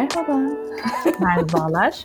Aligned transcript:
Merhaba. 0.00 0.40
Merhabalar. 1.20 2.04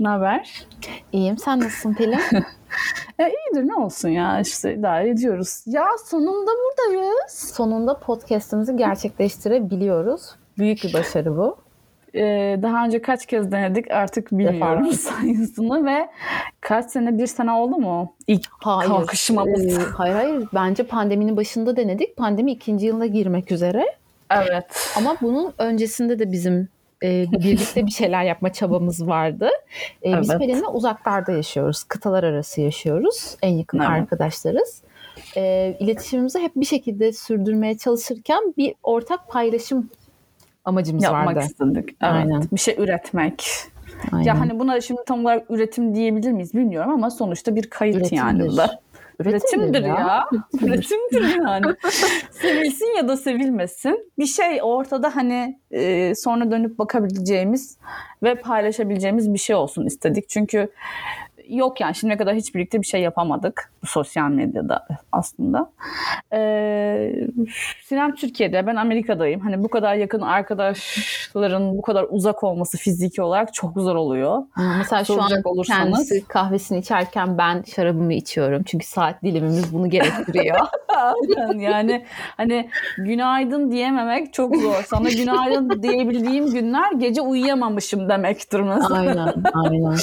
Ne 0.00 0.08
haber? 0.08 0.66
İyiyim. 1.12 1.38
Sen 1.38 1.60
nasılsın 1.60 1.94
Pelin? 1.94 2.12
e, 3.18 3.24
iyidir 3.28 3.68
ne 3.68 3.74
olsun 3.74 4.08
ya 4.08 4.40
işte 4.40 4.74
idare 4.74 5.10
ediyoruz. 5.10 5.62
Ya 5.66 5.86
sonunda 6.06 6.50
buradayız. 6.50 7.52
Sonunda 7.56 7.98
podcast'imizi 7.98 8.76
gerçekleştirebiliyoruz. 8.76 10.22
Büyük 10.58 10.84
bir 10.84 10.92
başarı 10.92 11.36
bu. 11.36 11.56
Ee, 12.14 12.58
daha 12.62 12.84
önce 12.84 13.02
kaç 13.02 13.26
kez 13.26 13.52
denedik 13.52 13.90
artık 13.90 14.32
bilmiyorum 14.32 14.92
sayısını 14.92 15.86
ve 15.86 16.08
kaç 16.60 16.90
sene 16.90 17.18
bir 17.18 17.26
sene 17.26 17.52
oldu 17.52 17.76
mu 17.76 18.14
ilk 18.26 18.46
hayır, 18.60 18.90
kalkışmamız? 18.90 19.78
E, 19.78 19.82
hayır 19.82 20.14
hayır 20.14 20.48
bence 20.54 20.86
pandeminin 20.86 21.36
başında 21.36 21.76
denedik. 21.76 22.16
Pandemi 22.16 22.52
ikinci 22.52 22.86
yılına 22.86 23.06
girmek 23.06 23.52
üzere. 23.52 23.86
Evet. 24.30 24.92
Ama 24.96 25.16
bunun 25.20 25.52
öncesinde 25.58 26.18
de 26.18 26.32
bizim 26.32 26.68
e, 27.02 27.26
birlikte 27.32 27.86
bir 27.86 27.90
şeyler 27.90 28.24
yapma 28.24 28.52
çabamız 28.52 29.06
vardı. 29.06 29.48
E, 30.02 30.10
evet. 30.10 30.22
Biz 30.22 30.38
Pelin'le 30.38 30.72
uzaklarda 30.72 31.32
yaşıyoruz. 31.32 31.84
Kıtalar 31.84 32.24
arası 32.24 32.60
yaşıyoruz. 32.60 33.36
En 33.42 33.52
yakın 33.52 33.78
evet. 33.78 33.88
arkadaşlarız. 33.88 34.82
E, 35.36 35.76
iletişimimizi 35.80 36.38
hep 36.38 36.52
bir 36.56 36.66
şekilde 36.66 37.12
sürdürmeye 37.12 37.78
çalışırken 37.78 38.54
bir 38.56 38.74
ortak 38.82 39.28
paylaşım 39.28 39.90
amacımız 40.64 41.04
Yapmak 41.04 41.26
vardı. 41.26 41.38
Yapmak 41.38 41.50
istedik. 41.50 41.88
Evet. 41.88 41.96
Aynen. 42.00 42.42
Bir 42.52 42.60
şey 42.60 42.74
üretmek. 42.78 43.44
Aynen. 44.12 44.24
Ya 44.24 44.40
hani 44.40 44.58
buna 44.58 44.80
şimdi 44.80 45.00
tam 45.06 45.24
olarak 45.24 45.50
üretim 45.50 45.94
diyebilir 45.94 46.32
miyiz 46.32 46.54
bilmiyorum 46.54 46.90
ama 46.90 47.10
sonuçta 47.10 47.56
bir 47.56 47.70
kayıt 47.70 47.96
Üretimdir. 47.96 48.22
yani 48.22 48.46
bu 48.46 48.56
da. 48.56 48.80
Üretimdir 49.20 49.82
ya. 49.82 49.88
ya. 49.88 50.24
Üretimdir 50.62 51.42
yani. 51.44 51.74
Sevilsin 52.30 52.96
ya 52.96 53.08
da 53.08 53.16
sevilmesin. 53.16 54.12
Bir 54.18 54.26
şey 54.26 54.58
ortada 54.62 55.16
hani 55.16 55.58
e, 55.70 56.14
sonra 56.14 56.50
dönüp 56.50 56.78
bakabileceğimiz 56.78 57.78
ve 58.22 58.34
paylaşabileceğimiz 58.34 59.32
bir 59.32 59.38
şey 59.38 59.56
olsun 59.56 59.86
istedik. 59.86 60.28
Çünkü 60.28 60.68
yok 61.48 61.80
yani 61.80 61.94
şimdiye 61.94 62.18
kadar 62.18 62.34
hiç 62.34 62.54
birlikte 62.54 62.80
bir 62.80 62.86
şey 62.86 63.00
yapamadık 63.00 63.70
bu 63.82 63.86
sosyal 63.86 64.30
medyada 64.30 64.86
aslında. 65.12 65.70
Ee, 66.32 67.14
Sinem 67.84 68.14
Türkiye'de, 68.14 68.66
ben 68.66 68.76
Amerika'dayım. 68.76 69.40
Hani 69.40 69.64
bu 69.64 69.68
kadar 69.68 69.94
yakın 69.94 70.20
arkadaşların 70.20 71.78
bu 71.78 71.82
kadar 71.82 72.06
uzak 72.10 72.44
olması 72.44 72.78
fiziki 72.78 73.22
olarak 73.22 73.54
çok 73.54 73.74
zor 73.74 73.96
oluyor. 73.96 74.42
Mesela 74.78 75.04
şu 75.04 75.22
an 75.22 75.30
olursanız. 75.44 76.08
kendisi 76.08 76.28
kahvesini 76.28 76.78
içerken 76.78 77.38
ben 77.38 77.62
şarabımı 77.76 78.12
içiyorum. 78.12 78.62
Çünkü 78.62 78.86
saat 78.86 79.22
dilimimiz 79.22 79.74
bunu 79.74 79.90
gerektiriyor. 79.90 80.58
Yani 81.56 82.04
hani 82.36 82.70
günaydın 82.98 83.70
diyememek 83.70 84.32
çok 84.32 84.56
zor. 84.56 84.84
Sana 84.86 85.08
günaydın 85.08 85.82
diyebildiğim 85.82 86.52
günler 86.52 86.92
gece 86.92 87.20
uyuyamamışım 87.20 88.08
demektir 88.08 88.60
mesela. 88.60 88.94
Aynen, 88.94 89.34
aynen. 89.54 89.96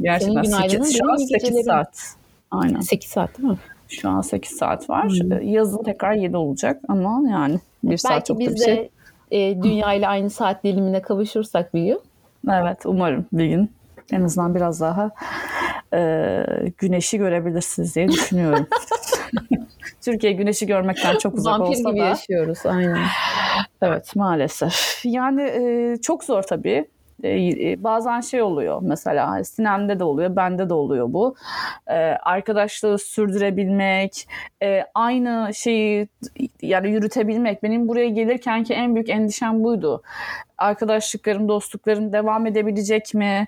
Gerçekten 0.00 0.42
Senin 0.42 0.42
günaydının 0.42 0.87
şu 0.92 1.12
an 1.12 1.16
8 1.16 1.64
saat. 1.64 2.14
Aynen. 2.50 2.80
8 2.80 3.10
saat 3.10 3.38
değil 3.38 3.48
mi? 3.48 3.58
Şu 3.88 4.08
an 4.08 4.20
8 4.20 4.50
saat 4.56 4.90
var. 4.90 5.08
Hmm. 5.08 5.48
Yazın 5.48 5.82
tekrar 5.82 6.12
7 6.12 6.36
olacak 6.36 6.80
ama 6.88 7.22
yani 7.30 7.54
bir 7.84 7.88
Belki 7.88 8.02
saat 8.02 8.26
çok 8.26 8.38
biz 8.38 8.54
bir 8.54 8.60
şey. 8.60 8.90
e, 9.30 9.62
dünya 9.62 9.92
ile 9.92 10.08
aynı 10.08 10.30
saat 10.30 10.64
dilimine 10.64 11.02
kavuşursak 11.02 11.74
bir 11.74 11.84
gün. 11.84 12.00
Evet 12.50 12.78
umarım 12.86 13.26
bir 13.32 13.46
gün. 13.46 13.70
En 14.12 14.22
azından 14.22 14.54
biraz 14.54 14.80
daha 14.80 15.10
e, 15.94 16.44
güneşi 16.78 17.18
görebilirsiniz 17.18 17.96
diye 17.96 18.08
düşünüyorum. 18.08 18.66
Türkiye 20.00 20.32
güneşi 20.32 20.66
görmekten 20.66 21.18
çok 21.18 21.34
uzak 21.34 21.60
Vampir 21.60 21.70
olsa 21.70 21.84
da. 21.84 21.90
gibi 21.90 22.00
yaşıyoruz 22.00 22.58
aynen. 22.64 22.98
Evet 23.82 24.16
maalesef. 24.16 25.00
Yani 25.04 25.42
e, 25.42 25.96
çok 26.02 26.24
zor 26.24 26.42
tabii. 26.42 26.88
E, 27.22 27.70
e, 27.70 27.84
bazen 27.84 28.20
şey 28.20 28.42
oluyor 28.42 28.78
mesela 28.82 29.44
Sinem'de 29.44 29.98
de 29.98 30.04
oluyor, 30.04 30.36
bende 30.36 30.68
de 30.68 30.74
oluyor 30.74 31.12
bu. 31.12 31.34
E, 31.86 31.94
arkadaşlığı 32.22 32.98
sürdürebilmek, 32.98 34.28
e, 34.62 34.84
aynı 34.94 35.50
şeyi 35.54 36.08
yani 36.62 36.90
yürütebilmek. 36.90 37.62
Benim 37.62 37.88
buraya 37.88 38.08
gelirken 38.08 38.64
ki 38.64 38.74
en 38.74 38.94
büyük 38.94 39.08
endişem 39.08 39.64
buydu. 39.64 40.02
Arkadaşlıklarım, 40.58 41.48
dostluklarım 41.48 42.12
devam 42.12 42.46
edebilecek 42.46 43.14
mi? 43.14 43.46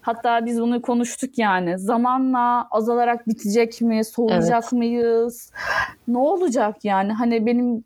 Hatta 0.00 0.46
biz 0.46 0.60
bunu 0.60 0.82
konuştuk 0.82 1.38
yani. 1.38 1.78
Zamanla 1.78 2.68
azalarak 2.70 3.28
bitecek 3.28 3.80
mi? 3.80 4.04
Soğuyacak 4.04 4.62
evet. 4.62 4.72
mıyız? 4.72 5.52
Ne 6.08 6.18
olacak 6.18 6.84
yani? 6.84 7.12
Hani 7.12 7.46
benim 7.46 7.84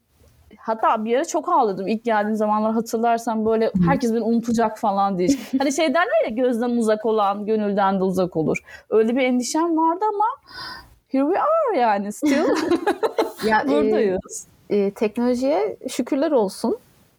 Hatta 0.66 1.04
bir 1.04 1.10
yere 1.10 1.24
çok 1.24 1.48
ağladım 1.48 1.88
ilk 1.88 2.04
geldiğim 2.04 2.36
zamanlar 2.36 2.72
hatırlarsam 2.72 3.46
böyle 3.46 3.72
herkes 3.86 4.12
beni 4.14 4.22
unutacak 4.22 4.78
falan 4.78 5.18
diye. 5.18 5.28
hani 5.58 5.72
şey 5.72 5.88
derler 5.88 6.24
ya 6.24 6.30
gözden 6.30 6.70
uzak 6.70 7.06
olan 7.06 7.46
gönülden 7.46 8.00
de 8.00 8.04
uzak 8.04 8.36
olur. 8.36 8.58
Öyle 8.90 9.16
bir 9.16 9.22
endişem 9.22 9.76
vardı 9.76 10.04
ama 10.14 10.24
here 11.08 11.24
we 11.24 11.40
are 11.40 11.78
yani 11.78 12.12
still 12.12 12.46
ya, 13.48 13.64
buradayız. 13.68 14.46
E, 14.70 14.76
e, 14.76 14.90
teknolojiye 14.90 15.76
şükürler 15.88 16.30
olsun 16.30 16.76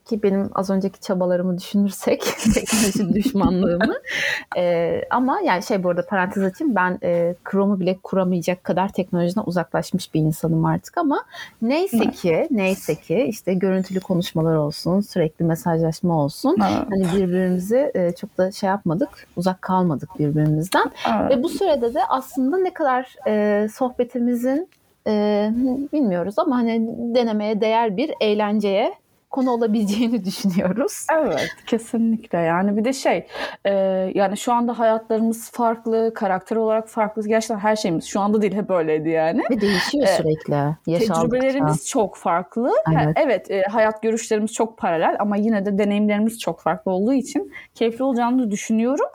ki 0.09 0.23
benim 0.23 0.49
az 0.55 0.69
önceki 0.69 0.99
çabalarımı 0.99 1.57
düşünürsek 1.57 2.21
teknoloji 2.53 3.13
düşmanlığımı 3.13 3.93
e, 4.57 5.01
ama 5.09 5.39
yani 5.45 5.63
şey 5.63 5.83
bu 5.83 5.89
arada 5.89 6.05
parantez 6.05 6.43
açayım 6.43 6.75
ben 6.75 6.99
e, 7.03 7.35
Chrome'u 7.51 7.79
bile 7.79 7.97
kuramayacak 8.03 8.63
kadar 8.63 8.89
teknolojiden 8.89 9.43
uzaklaşmış 9.45 10.13
bir 10.13 10.19
insanım 10.19 10.65
artık 10.65 10.97
ama 10.97 11.25
neyse 11.61 12.11
ki 12.11 12.47
neyse 12.51 12.95
ki 12.95 13.25
işte 13.29 13.53
görüntülü 13.53 13.99
konuşmalar 13.99 14.55
olsun 14.55 15.01
sürekli 15.01 15.45
mesajlaşma 15.45 16.23
olsun 16.23 16.57
evet. 16.59 16.87
hani 16.89 17.21
birbirimizi 17.21 17.91
e, 17.95 18.11
çok 18.11 18.37
da 18.37 18.51
şey 18.51 18.69
yapmadık 18.69 19.09
uzak 19.35 19.61
kalmadık 19.61 20.19
birbirimizden 20.19 20.91
evet. 21.09 21.31
ve 21.31 21.43
bu 21.43 21.49
sürede 21.49 21.93
de 21.93 21.99
aslında 22.09 22.57
ne 22.57 22.73
kadar 22.73 23.15
e, 23.27 23.67
sohbetimizin 23.69 24.69
e, 25.07 25.49
bilmiyoruz 25.93 26.39
ama 26.39 26.55
hani 26.55 26.95
denemeye 27.15 27.61
değer 27.61 27.97
bir 27.97 28.13
eğlenceye 28.21 28.93
konu 29.29 29.51
olabileceğini 29.51 30.25
düşünüyoruz. 30.25 31.07
Evet 31.13 31.49
kesinlikle 31.67 32.37
yani 32.37 32.77
bir 32.77 32.85
de 32.85 32.93
şey 32.93 33.27
e, 33.65 33.71
yani 34.15 34.37
şu 34.37 34.53
anda 34.53 34.79
hayatlarımız 34.79 35.51
farklı 35.51 36.13
karakter 36.15 36.55
olarak 36.55 36.89
farklı 36.89 37.27
gerçekten 37.27 37.59
her 37.59 37.75
şeyimiz 37.75 38.05
şu 38.05 38.19
anda 38.19 38.41
değil 38.41 38.53
hep 38.53 38.69
öyleydi 38.69 39.09
yani. 39.09 39.43
Ve 39.51 39.61
değişiyor 39.61 40.07
e, 40.07 40.07
sürekli 40.07 40.75
Tecrübelerimiz 40.85 41.87
çok 41.87 42.17
farklı. 42.17 42.71
Evet, 42.93 43.17
evet 43.25 43.51
e, 43.51 43.61
hayat 43.61 44.01
görüşlerimiz 44.01 44.53
çok 44.53 44.77
paralel 44.77 45.15
ama 45.19 45.37
yine 45.37 45.65
de 45.65 45.77
deneyimlerimiz 45.77 46.39
çok 46.39 46.61
farklı 46.61 46.91
olduğu 46.91 47.13
için 47.13 47.53
keyifli 47.75 48.03
olacağını 48.03 48.51
düşünüyorum. 48.51 49.07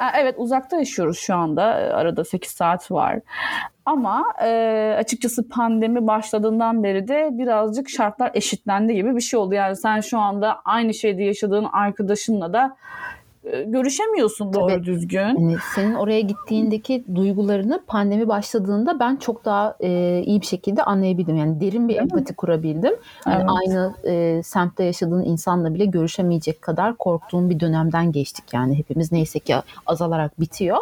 E, 0.00 0.04
evet 0.20 0.34
uzakta 0.38 0.76
yaşıyoruz 0.76 1.18
şu 1.18 1.34
anda 1.34 1.62
arada 1.64 2.24
8 2.24 2.50
saat 2.50 2.90
var. 2.90 3.20
Ama 3.86 4.24
e, 4.42 4.94
açıkçası 4.98 5.48
pandemi 5.48 6.06
başladığından 6.06 6.82
beri 6.82 7.08
de 7.08 7.28
birazcık 7.32 7.88
şartlar 7.90 8.30
eşitlendi 8.34 8.94
gibi 8.94 9.16
bir 9.16 9.20
şey 9.20 9.40
oldu. 9.40 9.54
Yani 9.54 9.76
sen 9.76 10.00
şu 10.00 10.18
anda 10.18 10.60
aynı 10.64 10.94
şeyde 10.94 11.22
yaşadığın 11.22 11.64
arkadaşınla 11.64 12.52
da 12.52 12.76
e, 13.44 13.62
görüşemiyorsun 13.62 14.52
doğru 14.52 14.68
Tabii, 14.68 14.84
düzgün. 14.84 15.18
Yani 15.18 15.56
senin 15.74 15.94
oraya 15.94 16.20
gittiğindeki 16.20 17.04
duygularını 17.14 17.80
pandemi 17.86 18.28
başladığında 18.28 19.00
ben 19.00 19.16
çok 19.16 19.44
daha 19.44 19.76
e, 19.80 20.22
iyi 20.26 20.40
bir 20.40 20.46
şekilde 20.46 20.82
anlayabildim. 20.82 21.36
Yani 21.36 21.60
derin 21.60 21.88
bir 21.88 21.94
Değil 21.94 22.02
empati 22.02 22.32
mi? 22.32 22.36
kurabildim. 22.36 22.94
Yani 23.26 23.36
evet. 23.36 23.50
aynı 23.50 23.94
e, 24.04 24.42
semtte 24.42 24.84
yaşadığın 24.84 25.24
insanla 25.24 25.74
bile 25.74 25.84
görüşemeyecek 25.84 26.62
kadar 26.62 26.96
korktuğum 26.96 27.50
bir 27.50 27.60
dönemden 27.60 28.12
geçtik. 28.12 28.44
Yani 28.52 28.78
hepimiz 28.78 29.12
neyse 29.12 29.38
ki 29.38 29.54
azalarak 29.86 30.40
bitiyor. 30.40 30.78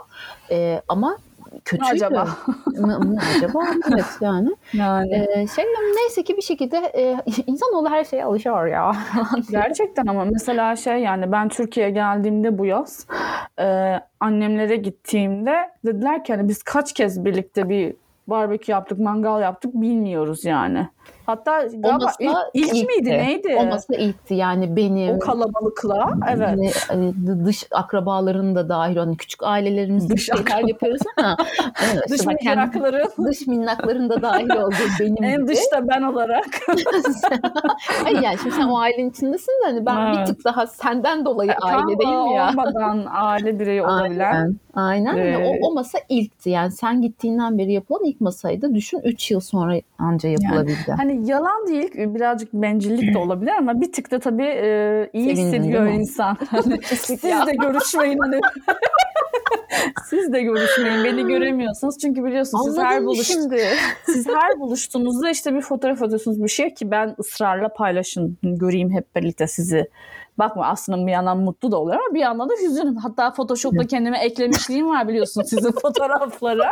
E, 0.50 0.82
ama 0.88 1.16
kötü 1.64 1.84
acaba? 1.84 2.28
mı, 2.66 3.18
acaba? 3.36 3.60
evet 3.92 4.18
yani. 4.20 4.50
yani. 4.72 5.14
Ee, 5.14 5.46
şey 5.46 5.64
neyse 5.96 6.22
ki 6.22 6.36
bir 6.36 6.42
şekilde 6.42 6.76
e, 6.76 7.16
insanoğlu 7.46 7.90
her 7.90 8.04
şeye 8.04 8.24
alışıyor 8.24 8.66
ya. 8.66 8.96
Gerçekten 9.50 10.06
ama 10.06 10.24
mesela 10.24 10.76
şey 10.76 10.98
yani 10.98 11.32
ben 11.32 11.48
Türkiye'ye 11.48 11.92
geldiğimde 11.92 12.58
bu 12.58 12.66
yaz 12.66 13.06
e, 13.60 13.96
annemlere 14.20 14.76
gittiğimde 14.76 15.70
dediler 15.86 16.24
ki 16.24 16.34
hani 16.34 16.48
biz 16.48 16.62
kaç 16.62 16.92
kez 16.92 17.24
birlikte 17.24 17.68
bir 17.68 17.94
barbekü 18.26 18.72
yaptık, 18.72 18.98
mangal 18.98 19.42
yaptık 19.42 19.74
bilmiyoruz 19.74 20.44
yani. 20.44 20.88
Hatta 21.28 21.62
galiba 21.62 22.12
ilk, 22.20 22.36
ilk 22.54 22.74
ilkti. 22.74 22.86
miydi 22.86 23.10
neydi? 23.10 23.56
Olması 23.56 23.94
ilkti 23.94 24.34
yani 24.34 24.76
benim. 24.76 25.16
O 25.16 25.18
kalabalıkla 25.18 26.12
evet. 26.30 26.86
Yani, 26.90 27.14
dış 27.44 27.66
akrabaların 27.70 28.54
da 28.54 28.68
dahil 28.68 28.96
olan 28.96 29.14
küçük 29.14 29.42
ailelerimiz 29.42 30.10
dış 30.10 30.26
şeyler 30.26 30.68
yapıyoruz 30.68 31.00
ama 31.16 31.36
evet, 31.92 32.10
dış 32.10 32.26
minnakların. 32.26 33.08
Dış 33.24 33.46
minnakların 33.46 34.10
da 34.10 34.22
dahil 34.22 34.50
olduğu 34.50 34.74
benim 35.00 35.24
En 35.24 35.36
gibi. 35.36 35.48
dışta 35.48 35.88
ben 35.88 36.02
olarak. 36.02 36.46
Hayır 38.04 38.22
yani 38.22 38.38
şimdi 38.42 38.54
sen 38.54 38.68
o 38.68 38.78
ailenin 38.78 39.10
içindesin 39.10 39.52
de 39.52 39.66
hani 39.66 39.86
ben 39.86 39.96
evet. 39.96 40.16
bir 40.18 40.34
tık 40.34 40.44
daha 40.44 40.66
senden 40.66 41.24
dolayı 41.24 41.50
e, 41.50 41.54
aile 41.54 41.98
değil 41.98 42.08
mi 42.08 42.34
ya? 42.34 42.48
Olmadan 42.50 43.06
aile 43.10 43.60
bireyi 43.60 43.82
olabilen. 43.82 44.32
Aynen. 44.34 44.56
Aynen. 44.78 45.16
Ee, 45.16 45.58
o, 45.62 45.68
o 45.68 45.74
masa 45.74 45.98
ilkti 46.08 46.50
yani 46.50 46.70
sen 46.70 47.02
gittiğinden 47.02 47.58
beri 47.58 47.72
yapılan 47.72 48.04
ilk 48.04 48.20
masaydı. 48.20 48.74
Düşün 48.74 49.00
3 49.04 49.30
yıl 49.30 49.40
sonra 49.40 49.74
anca 49.98 50.28
yapılabildi. 50.28 50.78
Yani 50.86 50.96
Hani 50.96 51.17
yalan 51.24 51.66
değil, 51.66 51.90
birazcık 51.94 52.52
bencillik 52.52 53.14
de 53.14 53.18
olabilir 53.18 53.52
ama 53.58 53.80
bir 53.80 53.92
tık 53.92 54.10
da 54.10 54.18
tabii 54.18 54.42
e, 54.42 55.10
iyi 55.12 55.36
Sevindin, 55.36 55.44
hissediyor 55.44 55.86
insan. 55.86 56.36
Hani 56.50 56.80
siz 56.82 57.22
de 57.22 57.54
görüşmeyin 57.60 58.18
hani. 58.18 58.40
siz 60.08 60.32
de 60.32 60.42
görüşmeyin. 60.42 61.04
Beni 61.04 61.26
göremiyorsunuz. 61.26 61.98
Çünkü 61.98 62.24
biliyorsunuz 62.24 62.64
siz 62.66 62.78
her 62.78 62.84
Anladın 62.84 63.06
buluş 63.06 63.26
şimdi? 63.26 63.64
siz 64.06 64.28
her 64.28 64.60
buluştuğunuzda 64.60 65.30
işte 65.30 65.54
bir 65.54 65.60
fotoğraf 65.60 66.02
atıyorsunuz 66.02 66.42
bir 66.44 66.48
şey 66.48 66.74
ki 66.74 66.90
ben 66.90 67.14
ısrarla 67.20 67.68
paylaşın 67.68 68.38
göreyim 68.42 68.90
hep 68.90 69.16
birlikte 69.16 69.46
sizi. 69.46 69.88
Bakma 70.38 70.66
aslında 70.66 71.06
bir 71.06 71.12
yandan 71.12 71.38
mutlu 71.38 71.72
da 71.72 71.76
oluyor 71.76 71.96
ama 71.96 72.14
bir 72.14 72.20
yandan 72.20 72.48
da 72.48 72.54
hüzünüm. 72.62 72.96
Hatta 72.96 73.32
Photoshop'ta 73.32 73.86
kendime 73.86 74.18
eklemişliğim 74.18 74.90
var 74.90 75.08
biliyorsun 75.08 75.42
sizin 75.42 75.72
fotoğraflara. 75.72 76.70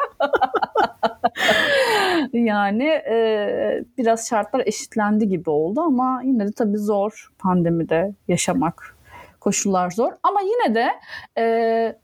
yani 2.32 2.84
e, 2.84 3.84
biraz 3.98 4.28
şartlar 4.28 4.62
eşitlendi 4.66 5.28
gibi 5.28 5.50
oldu 5.50 5.80
ama 5.80 6.22
yine 6.24 6.46
de 6.46 6.52
tabii 6.52 6.78
zor 6.78 7.28
pandemide 7.38 8.14
yaşamak. 8.28 8.96
Koşullar 9.40 9.90
zor 9.90 10.12
ama 10.22 10.40
yine 10.40 10.74
de 10.74 10.88
e, 11.38 11.96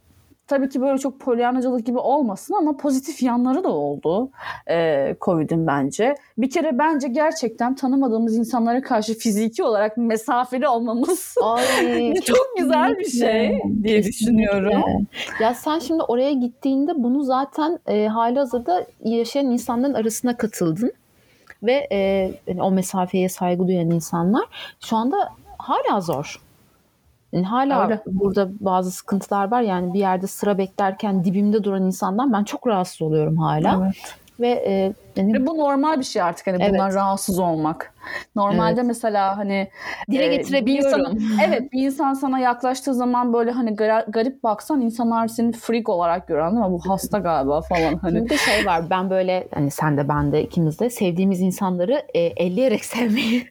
tabii 0.53 0.69
ki 0.69 0.81
böyle 0.81 0.99
çok 0.99 1.21
polyanacılık 1.21 1.87
gibi 1.87 1.99
olmasın 1.99 2.55
ama 2.55 2.77
pozitif 2.77 3.23
yanları 3.23 3.65
da 3.65 3.69
oldu 3.69 4.31
e, 4.71 5.17
Covid'in 5.21 5.67
bence. 5.67 6.15
Bir 6.39 6.51
kere 6.51 6.79
bence 6.79 7.09
gerçekten 7.09 7.75
tanımadığımız 7.75 8.37
insanlara 8.37 8.83
karşı 8.83 9.19
fiziki 9.19 9.63
olarak 9.63 9.97
mesafeli 9.97 10.69
olmamız 10.69 11.35
Ay, 11.43 12.15
çok 12.25 12.47
güzel 12.59 12.99
bir 12.99 13.11
şey 13.11 13.63
diye 13.83 14.05
düşünüyorum. 14.05 15.07
Ya 15.41 15.55
sen 15.55 15.79
şimdi 15.79 16.03
oraya 16.03 16.33
gittiğinde 16.33 16.93
bunu 16.97 17.23
zaten 17.23 17.79
e, 17.87 18.07
hali 18.07 18.39
hazırda 18.39 18.87
yaşayan 19.05 19.47
insanların 19.47 19.95
arasına 19.95 20.37
katıldın. 20.37 20.93
Ve 21.63 21.89
e, 21.93 21.99
yani 22.47 22.63
o 22.63 22.71
mesafeye 22.71 23.29
saygı 23.29 23.69
duyan 23.69 23.91
insanlar 23.91 24.45
şu 24.81 24.97
anda 24.97 25.29
hala 25.59 26.01
zor. 26.01 26.41
Yani 27.33 27.47
hala 27.47 27.85
Öyle. 27.85 28.03
burada 28.07 28.49
bazı 28.61 28.91
sıkıntılar 28.91 29.51
var. 29.51 29.63
Yani 29.63 29.95
bir 29.95 29.99
yerde 29.99 30.27
sıra 30.27 30.59
beklerken 30.59 31.25
dibimde 31.25 31.65
duran 31.65 31.83
insandan 31.83 32.33
ben 32.33 32.45
çok 32.45 32.67
rahatsız 32.67 33.03
oluyorum 33.03 33.37
hala. 33.37 33.83
Evet. 33.85 33.95
Ve 34.41 34.49
e, 34.49 34.93
yani 35.17 35.35
Ve 35.35 35.47
bu 35.47 35.59
normal 35.59 35.99
bir 35.99 36.05
şey 36.05 36.23
artık 36.23 36.47
hani 36.47 36.57
Evet. 36.61 36.71
bundan 36.73 36.95
rahatsız 36.95 37.39
olmak. 37.39 37.95
Normalde 38.37 38.83
mesela 38.83 39.37
hani 39.39 39.69
dile 40.11 40.27
e, 40.27 40.31
bir 40.31 40.37
getirebiliyorum. 40.37 41.01
insana- 41.17 41.43
evet 41.47 41.73
bir 41.73 41.83
insan 41.87 42.15
sana 42.15 42.39
yaklaştığı 42.39 42.95
zaman 42.95 43.33
böyle 43.33 43.51
hani 43.51 43.77
garip 44.09 44.43
baksan 44.43 44.81
insanlar 44.81 45.29
seni 45.29 45.53
freak 45.53 45.89
olarak 45.89 46.29
görüyor 46.29 46.47
anladın 46.47 46.71
mı? 46.73 46.81
Bu 46.85 46.91
hasta 46.91 47.19
galiba 47.19 47.61
falan 47.61 47.95
hani. 47.99 48.19
Şimdi 48.19 48.31
bir 48.31 48.37
şey 48.39 48.67
var. 48.67 48.91
Ben 48.91 49.11
böyle 49.11 49.49
hani 49.55 49.71
sen 49.71 49.97
de 49.97 50.09
ben 50.09 50.33
de 50.33 50.43
ikimiz 50.43 50.81
de 50.81 50.91
sevdiğimiz 50.91 51.41
insanları 51.41 52.03
e, 52.15 52.21
elleyerek 52.21 52.85
sevmeyi 52.85 53.45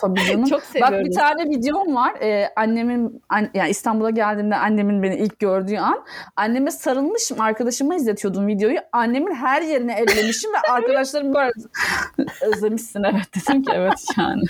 Tabii 0.00 0.20
canım. 0.28 0.44
çok 0.44 0.60
Bak 0.60 0.66
seviyoruz. 0.66 1.08
bir 1.08 1.14
tane 1.14 1.50
videom 1.50 1.94
var. 1.94 2.14
Ee, 2.22 2.48
annemin 2.56 3.22
an, 3.28 3.48
yani 3.54 3.70
İstanbul'a 3.70 4.10
geldiğimde 4.10 4.56
annemin 4.56 5.02
beni 5.02 5.16
ilk 5.16 5.38
gördüğü 5.38 5.76
an 5.76 6.04
anneme 6.36 6.70
sarılmışım. 6.70 7.40
Arkadaşıma 7.40 7.94
izletiyordum 7.94 8.46
videoyu. 8.46 8.78
Annemin 8.92 9.34
her 9.34 9.62
yerini 9.62 9.92
ellemişim 9.92 10.50
ve 10.52 10.72
arkadaşlarım 10.72 11.34
böyle 11.34 11.52
özlemişsin 12.42 13.02
evet 13.02 13.26
dedim 13.36 13.62
ki 13.62 13.72
evet 13.74 14.04
yani. 14.18 14.42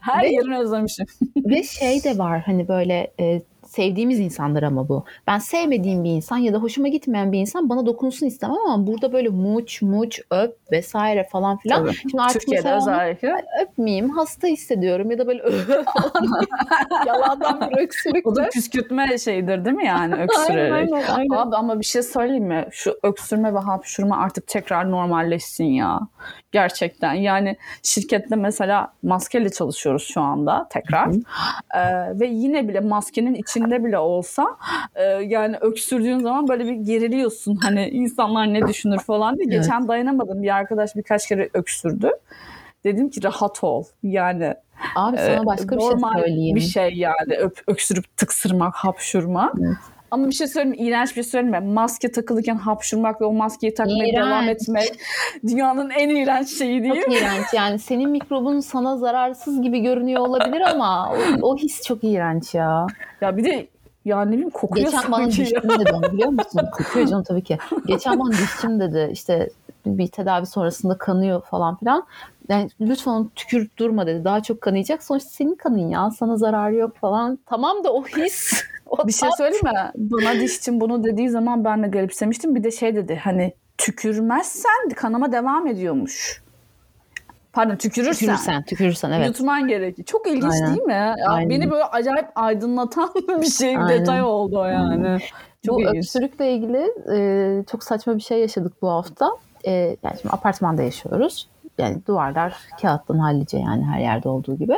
Her 0.00 0.22
Ve- 0.22 0.28
yerini 0.28 0.58
özlemişim. 0.58 1.06
Ve 1.36 1.62
şey 1.62 2.04
de 2.04 2.18
var 2.18 2.42
hani 2.46 2.68
böyle 2.68 3.12
e, 3.20 3.42
sevdiğimiz 3.74 4.20
insanlar 4.20 4.62
ama 4.62 4.88
bu. 4.88 5.04
Ben 5.26 5.38
sevmediğim 5.38 6.04
bir 6.04 6.10
insan 6.10 6.38
ya 6.38 6.52
da 6.52 6.58
hoşuma 6.58 6.88
gitmeyen 6.88 7.32
bir 7.32 7.38
insan 7.38 7.68
bana 7.68 7.86
dokunsun 7.86 8.26
istemem 8.26 8.56
ama 8.66 8.86
burada 8.86 9.12
böyle 9.12 9.28
muç 9.28 9.82
muç 9.82 10.20
öp 10.30 10.56
vesaire 10.72 11.28
falan 11.32 11.56
filan. 11.56 11.84
Tabii. 11.84 11.94
Şimdi 11.94 12.22
artık 12.22 12.40
Türkiye'de 12.40 12.74
özellikle. 12.74 13.44
öpmeyeyim 13.62 14.10
hasta 14.10 14.46
hissediyorum 14.46 15.10
ya 15.10 15.18
da 15.18 15.26
böyle 15.26 15.42
yalandan 17.06 17.70
bir 17.70 17.82
öksürük. 17.82 18.26
O 18.26 18.36
da 18.36 18.48
püskürtme 18.48 19.18
şeyidir 19.18 19.64
değil 19.64 19.76
mi 19.76 19.86
yani 19.86 20.14
öksürerek? 20.22 20.72
Aynen, 20.72 20.92
aynen, 20.92 21.08
aynen. 21.08 21.36
Abi 21.36 21.56
ama 21.56 21.80
bir 21.80 21.84
şey 21.84 22.02
söyleyeyim 22.02 22.44
mi? 22.44 22.66
Şu 22.70 22.98
öksürme 23.02 23.54
ve 23.54 23.58
hapşurma 23.58 24.16
artık 24.16 24.46
tekrar 24.46 24.90
normalleşsin 24.90 25.64
ya. 25.64 26.00
Gerçekten. 26.52 27.14
Yani 27.14 27.56
şirkette 27.82 28.36
mesela 28.36 28.92
maskeyle 29.02 29.50
çalışıyoruz 29.50 30.08
şu 30.14 30.20
anda 30.20 30.66
tekrar. 30.70 31.08
Ee, 31.74 32.20
ve 32.20 32.26
yine 32.26 32.68
bile 32.68 32.80
maskenin 32.80 33.34
içinde 33.64 33.84
bile 33.84 33.98
olsa 33.98 34.56
e, 34.94 35.02
yani 35.04 35.56
öksürdüğün 35.60 36.18
zaman 36.18 36.48
böyle 36.48 36.66
bir 36.66 36.72
geriliyorsun. 36.72 37.56
Hani 37.56 37.88
insanlar 37.88 38.54
ne 38.54 38.68
düşünür 38.68 38.98
falan 38.98 39.36
diye. 39.36 39.46
Evet. 39.50 39.62
Geçen 39.62 39.88
dayanamadım. 39.88 40.42
Bir 40.42 40.56
arkadaş 40.56 40.96
birkaç 40.96 41.28
kere 41.28 41.50
öksürdü. 41.54 42.10
Dedim 42.84 43.10
ki 43.10 43.22
rahat 43.22 43.64
ol. 43.64 43.84
Yani 44.02 44.54
Abi 44.96 45.16
sana 45.16 45.42
ee, 45.42 45.46
başka 45.46 45.76
bir 45.76 45.80
şey 45.80 45.90
normal 45.90 46.18
söyleyeyim. 46.18 46.56
bir 46.56 46.60
şey 46.60 46.94
yani 46.94 47.36
öp, 47.38 47.62
öksürüp 47.66 48.16
tıksırmak, 48.16 48.74
hapşurmak. 48.74 49.54
Evet. 49.60 49.76
Ama 50.10 50.28
bir 50.28 50.32
şey 50.34 50.46
söyleyeyim 50.46 50.70
mi? 50.80 50.88
İğrenç 50.88 51.08
bir 51.08 51.14
şey 51.14 51.22
söyleyeyim 51.22 51.64
mi? 51.66 51.72
Maske 51.72 52.12
takılırken 52.12 52.56
hapşurmak 52.56 53.20
ve 53.20 53.24
o 53.24 53.32
maskeyi 53.32 53.74
takmaya 53.74 54.04
İğrenç. 54.08 54.26
devam 54.26 54.48
etmek 54.48 54.92
dünyanın 55.46 55.90
en 55.90 56.08
iğrenç 56.08 56.48
şeyi 56.58 56.82
değil 56.82 56.94
Çok 57.04 57.14
iğrenç 57.14 57.46
yani 57.54 57.78
senin 57.78 58.10
mikrobun 58.10 58.60
sana 58.60 58.96
zararsız 58.96 59.62
gibi 59.62 59.80
görünüyor 59.80 60.20
olabilir 60.20 60.60
ama 60.60 61.12
o, 61.12 61.16
o 61.42 61.56
his 61.56 61.82
çok 61.82 62.04
iğrenç 62.04 62.54
ya. 62.54 62.86
Ya 63.20 63.36
bir 63.36 63.44
de 63.44 63.66
yani 64.04 64.28
ne 64.30 64.32
bileyim 64.32 64.50
kokuyor 64.50 64.86
Geçen 64.86 65.12
bana 65.12 65.22
ya. 65.22 65.28
dişçim 65.28 65.68
dedi 65.80 65.92
onu 65.92 66.12
biliyor 66.12 66.28
musun? 66.28 66.60
Kokuyor 66.72 67.06
canım 67.06 67.24
tabii 67.24 67.42
ki. 67.42 67.58
Geçen 67.86 68.18
bana 68.20 68.32
dişçim 68.32 68.80
dedi 68.80 69.08
işte 69.12 69.50
bir 69.86 70.06
tedavi 70.06 70.46
sonrasında 70.46 70.98
kanıyor 70.98 71.42
falan 71.42 71.76
filan. 71.76 72.06
Yani 72.48 72.70
lütfen 72.80 73.12
onu 73.12 73.30
tükürüp 73.34 73.76
durma 73.76 74.06
dedi. 74.06 74.24
Daha 74.24 74.42
çok 74.42 74.60
kanayacak. 74.60 75.02
Sonuçta 75.04 75.30
senin 75.30 75.54
kanın 75.54 75.88
ya. 75.88 76.10
Sana 76.10 76.36
zararı 76.36 76.74
yok 76.74 76.96
falan. 76.96 77.38
Tamam 77.46 77.84
da 77.84 77.92
o 77.92 78.04
his. 78.04 78.64
Bir 79.06 79.12
şey 79.12 79.28
söyleyeyim 79.36 79.64
mi? 79.64 79.90
Bana 79.96 80.40
dişçim 80.40 80.80
bunu 80.80 81.04
dediği 81.04 81.28
zaman 81.28 81.64
ben 81.64 81.82
de 81.82 81.86
garipsemiştim. 81.86 82.54
Bir 82.54 82.64
de 82.64 82.70
şey 82.70 82.96
dedi 82.96 83.20
hani 83.24 83.54
tükürmezsen 83.78 84.88
kanama 84.96 85.32
devam 85.32 85.66
ediyormuş. 85.66 86.44
Pardon 87.52 87.76
tükürürsen. 87.76 88.12
Tükürürsen, 88.12 88.64
tükürürsen 88.64 89.10
evet. 89.10 89.26
Yutman 89.26 89.68
gerekiyor. 89.68 90.06
Çok 90.06 90.26
ilginç 90.26 90.52
Aynen. 90.52 90.74
değil 90.74 90.86
mi? 90.86 90.92
Ya 90.92 91.14
Aynen. 91.28 91.50
Beni 91.50 91.70
böyle 91.70 91.84
acayip 91.84 92.28
aydınlatan 92.34 93.10
bir 93.42 93.46
şey, 93.46 93.76
Aynen. 93.76 93.88
detay 93.88 94.22
oldu 94.22 94.60
o 94.60 94.64
yani. 94.64 95.18
Çok 95.66 95.76
bu 95.76 95.80
ilginç. 95.80 95.96
öksürükle 95.96 96.52
ilgili 96.52 96.92
e, 97.14 97.64
çok 97.70 97.84
saçma 97.84 98.16
bir 98.16 98.22
şey 98.22 98.40
yaşadık 98.40 98.72
bu 98.82 98.88
hafta. 98.88 99.30
E, 99.64 99.72
yani 99.72 100.16
şimdi 100.20 100.34
apartmanda 100.34 100.82
yaşıyoruz. 100.82 101.48
Yani 101.78 101.96
duvarlar 102.06 102.56
kağıttan 102.82 103.18
hallice 103.18 103.58
yani 103.58 103.84
her 103.84 104.00
yerde 104.00 104.28
olduğu 104.28 104.56
gibi. 104.56 104.76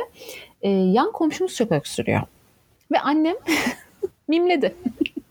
E, 0.61 0.69
yan 0.69 1.11
komşumuz 1.11 1.55
çok 1.55 1.71
öksürüyor. 1.71 2.21
Ve 2.91 2.99
annem 2.99 3.35
mimledi. 4.27 4.75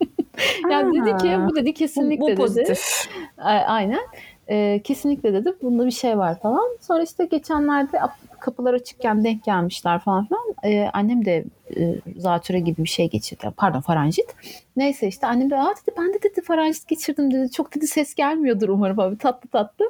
yani 0.71 1.00
dedi 1.00 1.17
ki 1.17 1.38
bu 1.50 1.57
dedi 1.57 1.71
bu, 1.71 1.75
kesinlikle 1.75 2.21
bu 2.21 2.29
dedi. 2.29 2.37
pozitif. 2.37 2.81
A- 3.38 3.43
Aynen. 3.50 4.00
E, 4.49 4.81
kesinlikle 4.85 5.33
dedi. 5.33 5.55
Bunda 5.62 5.87
bir 5.87 5.91
şey 5.91 6.19
var 6.19 6.41
falan. 6.41 6.76
Sonra 6.81 7.03
işte 7.03 7.25
geçenlerde 7.25 8.00
ap- 8.00 8.41
kapılar 8.41 8.75
açıkken 8.75 9.25
denk 9.25 9.45
gelmişler 9.45 9.99
falan 9.99 10.26
filan. 10.26 10.43
E, 10.65 10.91
annem 10.93 11.25
de 11.25 11.45
e, 11.76 11.94
zatüre 12.16 12.61
gibi 12.61 12.85
bir 12.85 12.88
şey 12.88 13.11
geçirdi. 13.11 13.52
Pardon 13.56 13.80
faranjit. 13.80 14.35
Neyse 14.76 15.06
işte 15.08 15.26
annem 15.26 15.50
de 15.50 15.56
Aa 15.56 15.70
dedi 15.70 15.96
ben 15.99 16.14
de 16.14 16.23
dedi 16.23 16.42
faranjit 16.42 16.88
geçirdim 16.88 17.35
dedi. 17.35 17.50
Çok 17.50 17.75
dedi 17.75 17.87
ses 17.87 18.14
gelmiyordur 18.14 18.68
umarım 18.68 19.00
abi 19.00 19.18
tatlı 19.18 19.49
tatlı. 19.49 19.85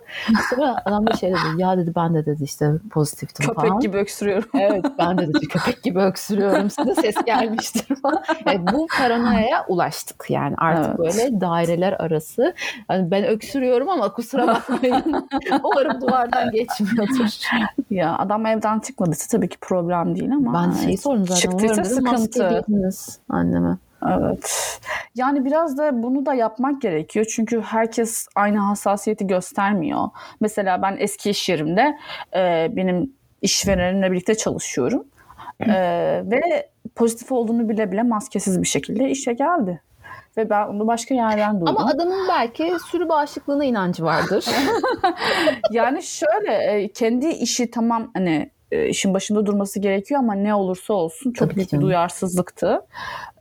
Sonra 0.51 0.83
adam 0.85 1.07
da 1.07 1.13
şey 1.13 1.31
dedi 1.31 1.39
ya 1.63 1.79
dedi 1.79 1.93
ben 1.97 2.15
de 2.15 2.27
dedi 2.27 2.45
işte 2.45 2.71
pozitiftim 2.91 3.47
Köpek 3.47 3.69
falan. 3.69 3.81
gibi 3.81 3.97
öksürüyorum. 3.97 4.49
Evet 4.61 4.85
ben 4.99 5.19
de 5.19 5.29
dedi 5.29 5.49
köpek 5.49 5.83
gibi 5.83 5.99
öksürüyorum 5.99 6.71
size 6.71 6.95
ses 6.95 7.15
gelmiştir 7.27 7.97
falan. 8.03 8.25
Yani 8.47 8.67
bu 8.73 8.87
paranoyaya 8.99 9.65
ulaştık 9.69 10.25
yani 10.29 10.55
artık 10.59 10.87
Evet. 10.87 10.99
böyle 10.99 11.41
daireler 11.41 11.93
arası. 11.93 12.55
Yani 12.91 13.11
ben 13.11 13.25
öksürüyorum 13.25 13.89
ama 13.89 14.13
kusura 14.13 14.47
bakmayın. 14.47 15.29
Umarım 15.65 16.01
duvardan 16.01 16.51
geçmiyordur. 16.51 17.39
Ya 17.91 18.19
adam 18.19 18.47
evden 18.47 18.79
çıkmadıysa 18.81 19.37
tabii 19.37 19.49
ki 19.49 19.57
problem 19.61 20.15
değil 20.15 20.33
ama. 20.33 20.55
Ben 20.55 20.85
şeyi 20.85 20.99
sordum 20.99 21.27
zaten. 21.27 21.41
Çıktıysa 21.41 21.66
Dedim, 21.69 22.05
maske 22.05 22.19
sıkıntı. 22.19 22.65
anneme. 23.29 23.79
Evet. 24.09 24.79
Yani 25.15 25.45
biraz 25.45 25.79
da 25.79 26.03
bunu 26.03 26.27
da 26.27 26.35
yapmak 26.35 26.83
gerekiyor. 26.83 27.27
Çünkü 27.31 27.61
herkes 27.61 28.29
aynı 28.35 28.59
hassasiyeti 28.59 29.27
göstermiyor. 29.27 30.09
Mesela 30.41 30.83
ben 30.83 30.97
eski 30.99 31.31
iş 31.31 31.49
yerimde 31.49 31.99
e, 32.37 32.69
benim 32.77 33.13
işverenimle 33.43 34.13
birlikte 34.13 34.35
çalışıyorum. 34.35 35.05
E, 35.61 35.73
ve 36.25 36.71
pozitif 36.95 37.33
olduğunu 37.33 37.69
bile 37.69 37.93
bile 37.93 38.03
maskesiz 38.03 38.63
bir 38.63 38.67
şekilde 38.67 39.11
işe 39.11 39.33
geldi. 39.33 39.83
Ve 40.37 40.51
ben 40.51 40.67
onu 40.67 40.87
başka 40.87 41.15
yerden 41.15 41.61
duydum. 41.61 41.77
Ama 41.79 41.91
adamın 41.91 42.29
belki 42.29 42.73
sürü 42.91 43.09
bağışıklığına 43.09 43.65
inancı 43.65 44.05
vardır. 44.05 44.45
yani 45.71 46.03
şöyle 46.03 46.53
e, 46.53 46.89
kendi 46.89 47.29
işi 47.29 47.71
tamam 47.71 48.11
hani 48.15 48.51
e, 48.77 48.87
e, 48.87 48.89
işin 48.89 49.15
başında 49.15 49.47
durması 49.47 49.81
gerekiyor 49.81 50.21
ama 50.21 50.35
ne 50.35 50.55
olursa 50.55 50.95
olsun 50.95 51.33
çok 51.33 51.49
Tabii 51.49 51.57
büyük 51.57 51.73
bir 51.73 51.81
duyarsızlıktı. 51.81 52.81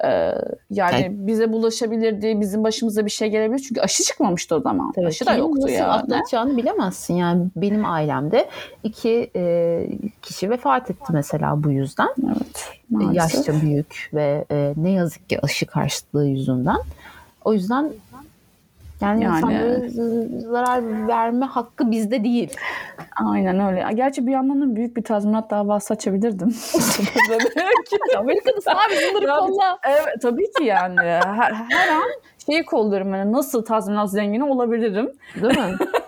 Ee, 0.03 0.31
yani 0.69 1.07
bize 1.11 1.51
bulaşabilirdi, 1.53 2.41
bizim 2.41 2.63
başımıza 2.63 3.05
bir 3.05 3.11
şey 3.11 3.29
gelebilir. 3.29 3.59
Çünkü 3.59 3.81
aşı 3.81 4.03
çıkmamıştı 4.03 4.55
o 4.55 4.61
zaman. 4.61 4.91
Tabii 4.91 5.07
aşı 5.07 5.25
da 5.25 5.33
yoktu 5.33 5.61
nasıl 5.61 5.73
yani. 5.73 5.85
atlatacağını 5.85 6.57
bilemezsin. 6.57 7.13
Yani 7.13 7.47
benim 7.55 7.85
ailemde 7.85 8.49
iki 8.83 9.31
e, 9.35 9.87
kişi 10.21 10.49
vefat 10.49 10.91
etti 10.91 11.13
mesela 11.13 11.63
bu 11.63 11.71
yüzden. 11.71 12.09
Evet, 12.25 12.69
maalesef. 12.89 13.15
Yaşça 13.15 13.61
büyük 13.61 14.09
ve 14.13 14.45
e, 14.51 14.73
ne 14.77 14.91
yazık 14.91 15.29
ki 15.29 15.41
aşı 15.41 15.65
karşıtlığı 15.65 16.25
yüzünden. 16.25 16.79
O 17.45 17.53
yüzden 17.53 17.91
yani, 19.01 19.23
Yani- 19.23 19.35
insanlara 19.35 19.89
zarar 20.39 21.07
verme 21.07 21.45
hakkı 21.45 21.91
bizde 21.91 22.23
değil. 22.23 22.53
Aynen 23.25 23.59
öyle. 23.59 23.85
Gerçi 23.93 24.27
bir 24.27 24.31
yandan 24.31 24.61
da 24.61 24.75
büyük 24.75 24.97
bir 24.97 25.03
tazminat 25.03 25.49
davası 25.49 25.93
açabilirdim. 25.93 26.47
Amerika'da 28.17 28.71
abi 28.71 28.93
bunları 29.13 29.39
kolla. 29.39 29.79
evet, 29.83 30.21
tabii 30.21 30.51
ki 30.57 30.63
yani. 30.63 30.99
Her, 30.99 31.53
her 31.69 31.95
an 31.95 32.03
şeyi 32.45 32.65
kolluyorum. 32.65 33.13
Yani 33.13 33.31
nasıl 33.31 33.65
tazminat 33.65 34.11
zengini 34.11 34.43
olabilirim 34.43 35.11
Değil 35.41 35.57
mi? 35.59 35.75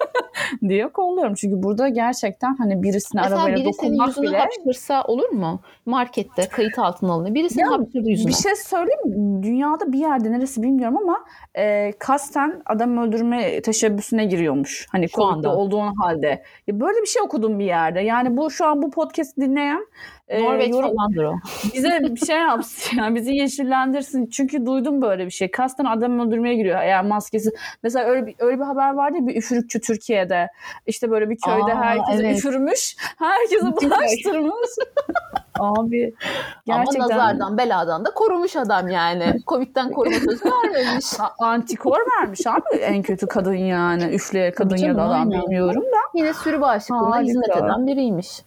diye 0.69 0.87
kolluyorum. 0.87 1.33
Çünkü 1.33 1.63
burada 1.63 1.89
gerçekten 1.89 2.55
hani 2.55 2.83
birisine 2.83 3.21
Mesela 3.21 3.39
arabayla 3.41 3.57
biri 3.57 3.65
dokunmak 3.65 4.07
yüzünü 4.07 4.27
bile 4.27 4.37
hapşırsa 4.37 5.03
olur 5.03 5.29
mu? 5.29 5.61
Markette 5.85 6.47
kayıt 6.47 6.79
altına 6.79 7.13
alınıyor. 7.13 7.35
Biri 7.35 7.49
senin 7.49 7.65
Ya, 7.65 7.71
hapşırdı 7.71 8.09
yüzüne. 8.09 8.27
Bir 8.29 8.33
şey 8.33 8.55
söyleyeyim 8.55 9.07
mi? 9.09 9.43
Dünyada 9.43 9.93
bir 9.93 9.99
yerde 9.99 10.31
neresi 10.31 10.63
bilmiyorum 10.63 10.97
ama 10.97 11.19
e, 11.55 11.91
kasten 11.99 12.61
adam 12.65 12.97
öldürme 12.97 13.61
teşebbüsüne 13.61 14.25
giriyormuş. 14.25 14.87
Hani 14.91 15.09
Şu 15.09 15.23
anda. 15.23 15.55
olduğun 15.55 15.93
halde. 15.95 16.43
Ya 16.67 16.79
böyle 16.79 17.01
bir 17.01 17.07
şey 17.07 17.21
okudum 17.21 17.59
bir 17.59 17.65
yerde. 17.65 17.99
Yani 17.99 18.37
bu 18.37 18.51
şu 18.51 18.65
an 18.65 18.81
bu 18.81 18.91
podcast 18.91 19.37
dinleyen 19.37 19.87
e, 20.27 20.43
Norveç 20.43 20.69
yorum- 20.69 20.95
falandır 20.95 21.23
o. 21.23 21.33
bize 21.73 21.99
bir 22.01 22.25
şey 22.25 22.37
yapsın 22.37 22.97
yani 22.97 23.15
bizi 23.15 23.35
yeşillendirsin. 23.35 24.25
Çünkü 24.29 24.65
duydum 24.65 25.01
böyle 25.01 25.25
bir 25.25 25.31
şey. 25.31 25.51
Kasten 25.51 25.85
adam 25.85 26.19
öldürmeye 26.19 26.55
giriyor 26.55 26.79
eğer 26.81 27.03
maskesi. 27.05 27.49
Mesela 27.83 28.05
öyle 28.05 28.25
bir, 28.25 28.35
öyle 28.39 28.59
bir 28.59 28.63
haber 28.65 28.93
vardı 28.93 29.17
ya 29.17 29.27
bir 29.27 29.35
üfürükçü 29.35 29.81
Türkiye'de. 29.81 30.36
İşte 30.87 31.11
böyle 31.11 31.29
bir 31.29 31.37
köyde 31.45 31.73
Aa, 31.73 31.81
herkese 31.83 32.23
evet. 32.27 32.37
üfürmüş. 32.37 32.95
Herkese 33.19 33.65
bulaştırmış. 33.65 34.69
Abi 35.59 36.13
gerçekten. 36.65 36.99
Ama 36.99 37.09
nazardan 37.09 37.57
beladan 37.57 38.05
da 38.05 38.11
korumuş 38.11 38.55
adam 38.55 38.87
yani. 38.89 39.39
Covid'den 39.47 39.91
koruma 39.91 40.15
sözü 40.15 40.45
vermemiş. 40.73 41.05
Antikor 41.39 41.97
vermiş 42.19 42.47
abi 42.47 42.77
en 42.81 43.01
kötü 43.01 43.27
kadın 43.27 43.53
yani. 43.53 44.03
Üfleye 44.03 44.51
kadın 44.51 44.75
Tabii 44.75 44.81
ya 44.87 44.95
da 44.95 45.01
adam 45.03 45.11
aynen. 45.19 45.41
bilmiyorum 45.41 45.83
da. 45.83 45.97
Yine 46.15 46.33
sürü 46.33 46.61
bağışıklığına 46.61 47.19
hizmet 47.21 47.57
eden 47.57 47.87
biriymiş. 47.87 48.41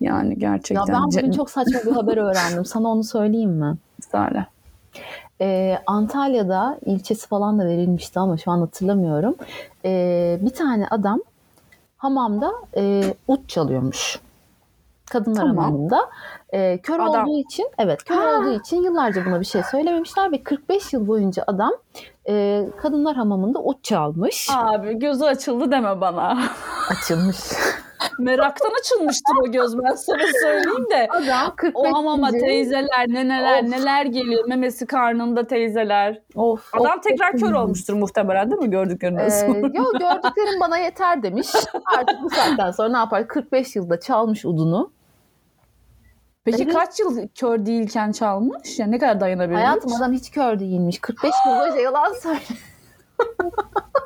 Yani 0.00 0.28
Ya 0.28 0.34
gerçekten. 0.38 0.86
ben 0.88 1.04
bugün 1.04 1.32
çok 1.32 1.50
saçma 1.50 1.80
bir 1.86 1.92
haber 1.92 2.16
öğrendim. 2.16 2.64
Sana 2.64 2.88
onu 2.88 3.04
söyleyeyim 3.04 3.50
mi? 3.50 3.76
Söyle. 4.12 4.46
Ee, 5.40 5.78
Antalya'da 5.86 6.78
ilçesi 6.84 7.28
falan 7.28 7.58
da 7.58 7.64
verilmişti 7.66 8.20
ama 8.20 8.36
şu 8.36 8.50
an 8.50 8.60
hatırlamıyorum. 8.60 9.34
Ee, 9.84 10.38
bir 10.40 10.50
tane 10.54 10.86
adam 10.90 11.20
hamamda 11.96 12.52
e, 12.76 13.14
ut 13.28 13.48
çalıyormuş. 13.48 14.20
Kadınlar 15.10 15.40
Tamam. 15.40 15.56
hamamında. 15.56 16.10
Ee, 16.54 16.78
kör 16.82 17.00
Adam- 17.00 17.28
olduğu 17.28 17.38
için 17.38 17.68
evet 17.78 18.04
kör 18.04 18.16
Ha. 18.16 18.38
olduğu 18.38 18.52
için 18.60 18.82
yıllarca 18.82 19.26
buna 19.26 19.40
bir 19.40 19.44
şey 19.44 19.62
söylememişler 19.62 20.32
ve 20.32 20.42
45 20.42 20.92
yıl 20.92 21.06
boyunca 21.06 21.44
adam 21.46 21.72
e, 22.28 22.66
kadınlar 22.82 23.16
hamamında 23.16 23.62
ut 23.62 23.84
çalmış. 23.84 24.48
Abi 24.56 24.98
gözü 24.98 25.24
açıldı 25.24 25.70
deme 25.70 26.00
bana. 26.00 26.38
Açılmış. 26.90 27.36
Meraktan 28.18 28.70
açılmıştır 28.80 29.34
o 29.48 29.52
göz 29.52 29.78
ben 29.78 29.94
sana 29.94 30.22
söyleyeyim 30.42 30.86
de. 30.90 31.08
Adam 31.10 31.56
45 31.56 31.72
O 31.74 31.86
yıl- 31.86 32.40
teyzeler 32.40 33.08
neler 33.08 33.62
Of. 33.62 33.68
neler 33.68 34.04
geliyor 34.06 34.44
memesi 34.48 34.86
karnında 34.86 35.46
teyzeler. 35.46 36.22
Of, 36.34 36.74
Adam 36.74 36.98
of, 36.98 37.02
tekrar 37.02 37.34
of. 37.34 37.40
kör 37.40 37.52
olmuştur 37.52 37.94
muhtemelen 37.94 38.50
değil 38.50 38.62
mi 38.62 38.70
gördüklerinden 38.70 39.26
Ee, 39.26 39.30
sonra? 39.46 39.58
yok 39.58 39.92
gördüklerim 40.00 40.60
bana 40.60 40.78
yeter 40.78 41.22
demiş. 41.22 41.48
Artık 41.98 42.22
bu 42.22 42.30
saatten 42.30 42.70
sonra 42.70 42.88
ne 42.88 42.96
yapar? 42.98 43.28
45 43.28 43.76
yılda 43.76 44.00
çalmış 44.00 44.44
udunu. 44.44 44.90
Peki 46.44 46.62
Evet. 46.62 46.74
kaç 46.74 47.00
yıl 47.00 47.28
kör 47.40 47.66
değilken 47.66 48.12
çalmış? 48.12 48.78
Ya 48.78 48.86
ne 48.86 48.98
kadar 48.98 49.20
dayanabilir? 49.20 49.54
Hayatım 49.58 49.92
adam 49.94 50.12
hiç 50.12 50.30
kör 50.30 50.58
değilmiş. 50.60 50.98
45 50.98 51.32
yıl 51.46 51.60
boyunca 51.60 51.80
yalan 51.80 52.12
söyle. 52.12 52.38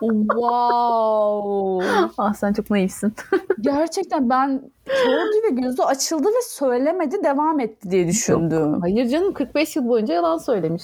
Wow. 0.00 1.86
ah 2.18 2.34
sen 2.34 2.52
çok 2.52 2.70
naifsin. 2.70 3.14
Gerçekten 3.60 4.30
ben 4.30 4.62
kördü 4.86 5.36
ve 5.50 5.60
gözü 5.60 5.82
açıldı 5.82 6.28
ve 6.28 6.42
söylemedi 6.48 7.24
devam 7.24 7.60
etti 7.60 7.90
diye 7.90 8.08
düşündüm. 8.08 8.80
Hayır 8.80 9.08
canım 9.08 9.32
45 9.32 9.76
yıl 9.76 9.88
boyunca 9.88 10.14
yalan 10.14 10.38
söylemiş. 10.38 10.82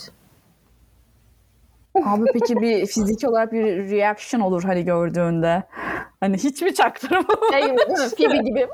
Abi 2.04 2.24
peki 2.32 2.56
bir 2.56 2.86
fiziki 2.86 3.28
olarak 3.28 3.52
bir 3.52 3.90
reaction 3.90 4.40
olur 4.40 4.62
hani 4.62 4.84
gördüğünde. 4.84 5.62
Hani 6.20 6.36
hiç 6.36 6.62
mi 6.62 6.74
çaktırma? 6.74 7.24
Şey 7.52 7.60
gibi 7.62 7.78
değil 7.78 7.88
mi? 7.88 8.08
Phoebe 8.16 8.36
gibi. 8.36 8.68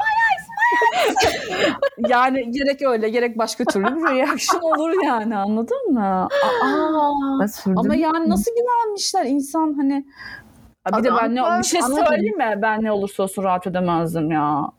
yani 2.09 2.51
gerek 2.51 2.83
öyle 2.83 3.09
gerek 3.09 3.39
başka 3.39 3.65
türlü 3.65 3.97
bir 3.97 4.03
reaction 4.03 4.61
olur 4.63 5.05
yani 5.05 5.37
anladın 5.37 5.93
mı? 5.93 6.29
Aa, 6.65 7.39
ama 7.77 7.95
yani 7.95 8.29
nasıl 8.31 8.51
güvenmişler 8.57 9.25
insan 9.25 9.75
hani 9.75 10.05
bir 10.99 11.05
de 11.05 11.11
ben 11.23 11.35
ne 11.35 11.41
bir 11.59 11.65
şey 11.65 11.81
söyleyeyim 11.83 12.37
mi? 12.39 12.59
Ben 12.63 12.83
ne 12.83 12.93
olursa 12.93 13.23
olsun 13.23 13.43
rahat 13.43 13.67
edemezdim 13.67 14.31
ya. 14.31 14.71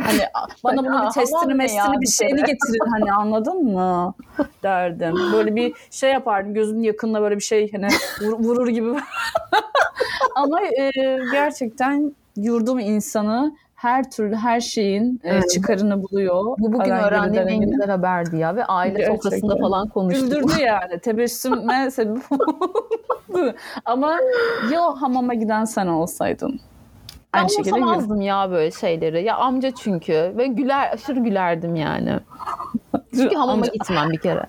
Hani 0.00 0.20
bana 0.64 0.76
bunun 0.76 1.06
bir 1.06 1.10
testini 1.10 1.54
mestini 1.54 2.00
bir 2.00 2.06
şeyini 2.06 2.40
getirin 2.40 2.90
hani 2.92 3.12
anladın 3.12 3.64
mı? 3.64 4.14
Derdim. 4.62 5.14
Böyle 5.32 5.56
bir 5.56 5.74
şey 5.90 6.12
yapardım 6.12 6.54
gözümün 6.54 6.82
yakınına 6.82 7.22
böyle 7.22 7.36
bir 7.36 7.40
şey 7.42 7.72
hani 7.72 7.86
vur- 8.20 8.44
vurur 8.44 8.68
gibi. 8.68 8.88
Ama 10.34 10.60
e, 10.62 10.90
gerçekten 11.32 12.14
yurdum 12.36 12.78
insanı 12.78 13.56
her 13.82 14.10
türlü 14.10 14.34
her 14.36 14.60
şeyin 14.60 15.20
e, 15.24 15.28
Evet. 15.30 15.50
çıkarını 15.50 16.02
buluyor. 16.02 16.44
Bu 16.58 16.72
bugün 16.72 16.90
öğrendiğim 16.90 17.48
en 17.48 17.60
güzel 17.60 17.90
haberdi 17.90 18.36
ya. 18.36 18.56
Ve 18.56 18.64
aile 18.64 18.98
Gerçekten. 18.98 19.14
sofrasında 19.14 19.56
falan 19.56 19.88
konuştuk. 19.88 20.30
Güldürdü 20.30 20.52
yani. 20.62 20.98
Tebessüme 20.98 21.90
sebep 21.90 22.22
oldu. 22.32 23.54
Ama 23.84 24.16
ya 24.72 25.02
hamama 25.02 25.34
giden 25.34 25.64
sen 25.64 25.86
olsaydın. 25.86 26.60
Ben 27.34 27.44
umursamazdım 27.56 28.20
ya 28.20 28.50
böyle 28.50 28.70
şeyleri. 28.70 29.24
Ya 29.24 29.36
amca 29.36 29.70
çünkü. 29.70 30.32
Ve 30.36 30.46
güler, 30.46 30.92
aşırı 30.92 31.20
gülerdim 31.20 31.76
yani. 31.76 32.10
Çünkü 33.14 33.34
hamama 33.36 33.62
Amca- 33.66 33.72
gitmem 33.72 34.10
bir 34.10 34.18
kere. 34.18 34.46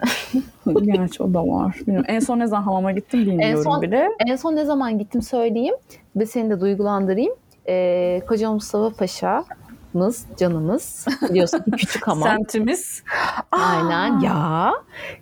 Gerçi 0.83 1.23
o 1.23 1.33
da 1.33 1.47
var. 1.47 1.75
Bilmiyorum. 1.81 2.05
En 2.09 2.19
son 2.19 2.39
ne 2.39 2.47
zaman 2.47 2.63
hamama 2.63 2.91
gittim 2.91 3.19
bilmiyorum 3.21 3.63
son- 3.63 3.81
bile. 3.81 4.09
En 4.27 4.35
son 4.35 4.55
ne 4.55 4.65
zaman 4.65 4.99
gittim 4.99 5.21
söyleyeyim 5.21 5.75
ve 6.15 6.25
seni 6.25 6.49
de 6.49 6.61
duygulandırayım. 6.61 7.33
Ee, 7.67 8.21
Koca 8.27 8.51
Mustafa 8.51 8.95
Paşa'mız, 8.97 10.25
canımız. 10.37 11.05
Biliyorsun 11.29 11.59
ki 11.59 11.71
küçük 11.71 12.07
hamam. 12.07 12.23
Semtimiz. 12.29 13.03
Aynen 13.51 14.19
ya. 14.19 14.73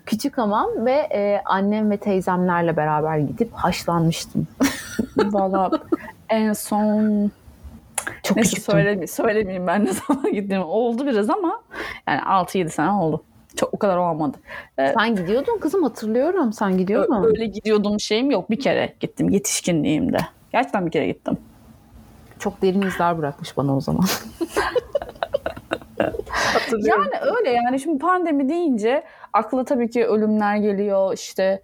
Küçük 0.05 0.37
hamam 0.37 0.69
ve 0.85 0.91
e, 0.91 1.41
annem 1.45 1.91
ve 1.91 1.97
teyzemlerle 1.97 2.77
beraber 2.77 3.17
gidip 3.17 3.53
haşlanmıştım. 3.53 4.47
Valla 5.17 5.71
en 6.29 6.53
son 6.53 7.31
Çok 8.23 8.37
neyse 8.37 8.49
küçüktüm. 8.49 8.71
söyleme, 8.73 9.07
söylemeyeyim 9.07 9.67
ben 9.67 9.85
ne 9.85 9.91
zaman 9.93 10.31
gittim. 10.33 10.61
Oldu 10.65 11.05
biraz 11.05 11.29
ama 11.29 11.61
yani 12.07 12.21
6-7 12.21 12.69
sene 12.69 12.91
oldu. 12.91 13.23
Çok 13.55 13.73
o 13.73 13.77
kadar 13.77 13.97
olmadı. 13.97 14.37
Sen 14.77 15.15
gidiyordun 15.15 15.57
kızım 15.59 15.83
hatırlıyorum. 15.83 16.53
Sen 16.53 16.77
gidiyor 16.77 17.03
Ö- 17.03 17.07
musun? 17.07 17.23
öyle 17.25 17.45
gidiyordum 17.45 17.99
şeyim 17.99 18.31
yok. 18.31 18.49
Bir 18.49 18.59
kere 18.59 18.93
gittim 18.99 19.29
yetişkinliğimde. 19.29 20.17
Gerçekten 20.51 20.85
bir 20.85 20.91
kere 20.91 21.07
gittim. 21.07 21.37
Çok 22.41 22.61
derin 22.61 22.81
izler 22.81 23.17
bırakmış 23.17 23.57
bana 23.57 23.77
o 23.77 23.81
zaman. 23.81 24.05
Yani 26.71 27.11
öyle 27.37 27.49
yani 27.49 27.79
şimdi 27.79 27.97
pandemi 27.97 28.49
deyince 28.49 29.03
akla 29.33 29.65
tabii 29.65 29.89
ki 29.89 30.05
ölümler 30.05 30.55
geliyor 30.55 31.13
işte 31.13 31.61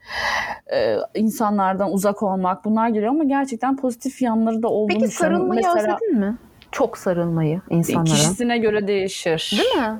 e, 0.74 0.98
insanlardan 1.16 1.92
uzak 1.92 2.24
olmak 2.24 2.66
bunlar 2.66 2.88
geliyor 2.88 3.12
ama 3.12 3.24
gerçekten 3.24 3.78
pozitif 3.78 4.22
yanları 4.22 4.64
da 4.64 4.68
olduğunu 4.68 4.88
Peki 4.88 5.08
düşünüyorum. 5.08 5.38
sarılmayı 5.38 5.62
Mesela 5.66 5.96
özledin 5.96 6.20
mi? 6.20 6.38
Çok 6.72 6.98
sarılmayı 6.98 7.62
insanlara. 7.70 8.06
kişisine 8.06 8.58
göre 8.58 8.88
değişir. 8.88 9.58
Değil 9.58 9.86
mi? 9.86 9.98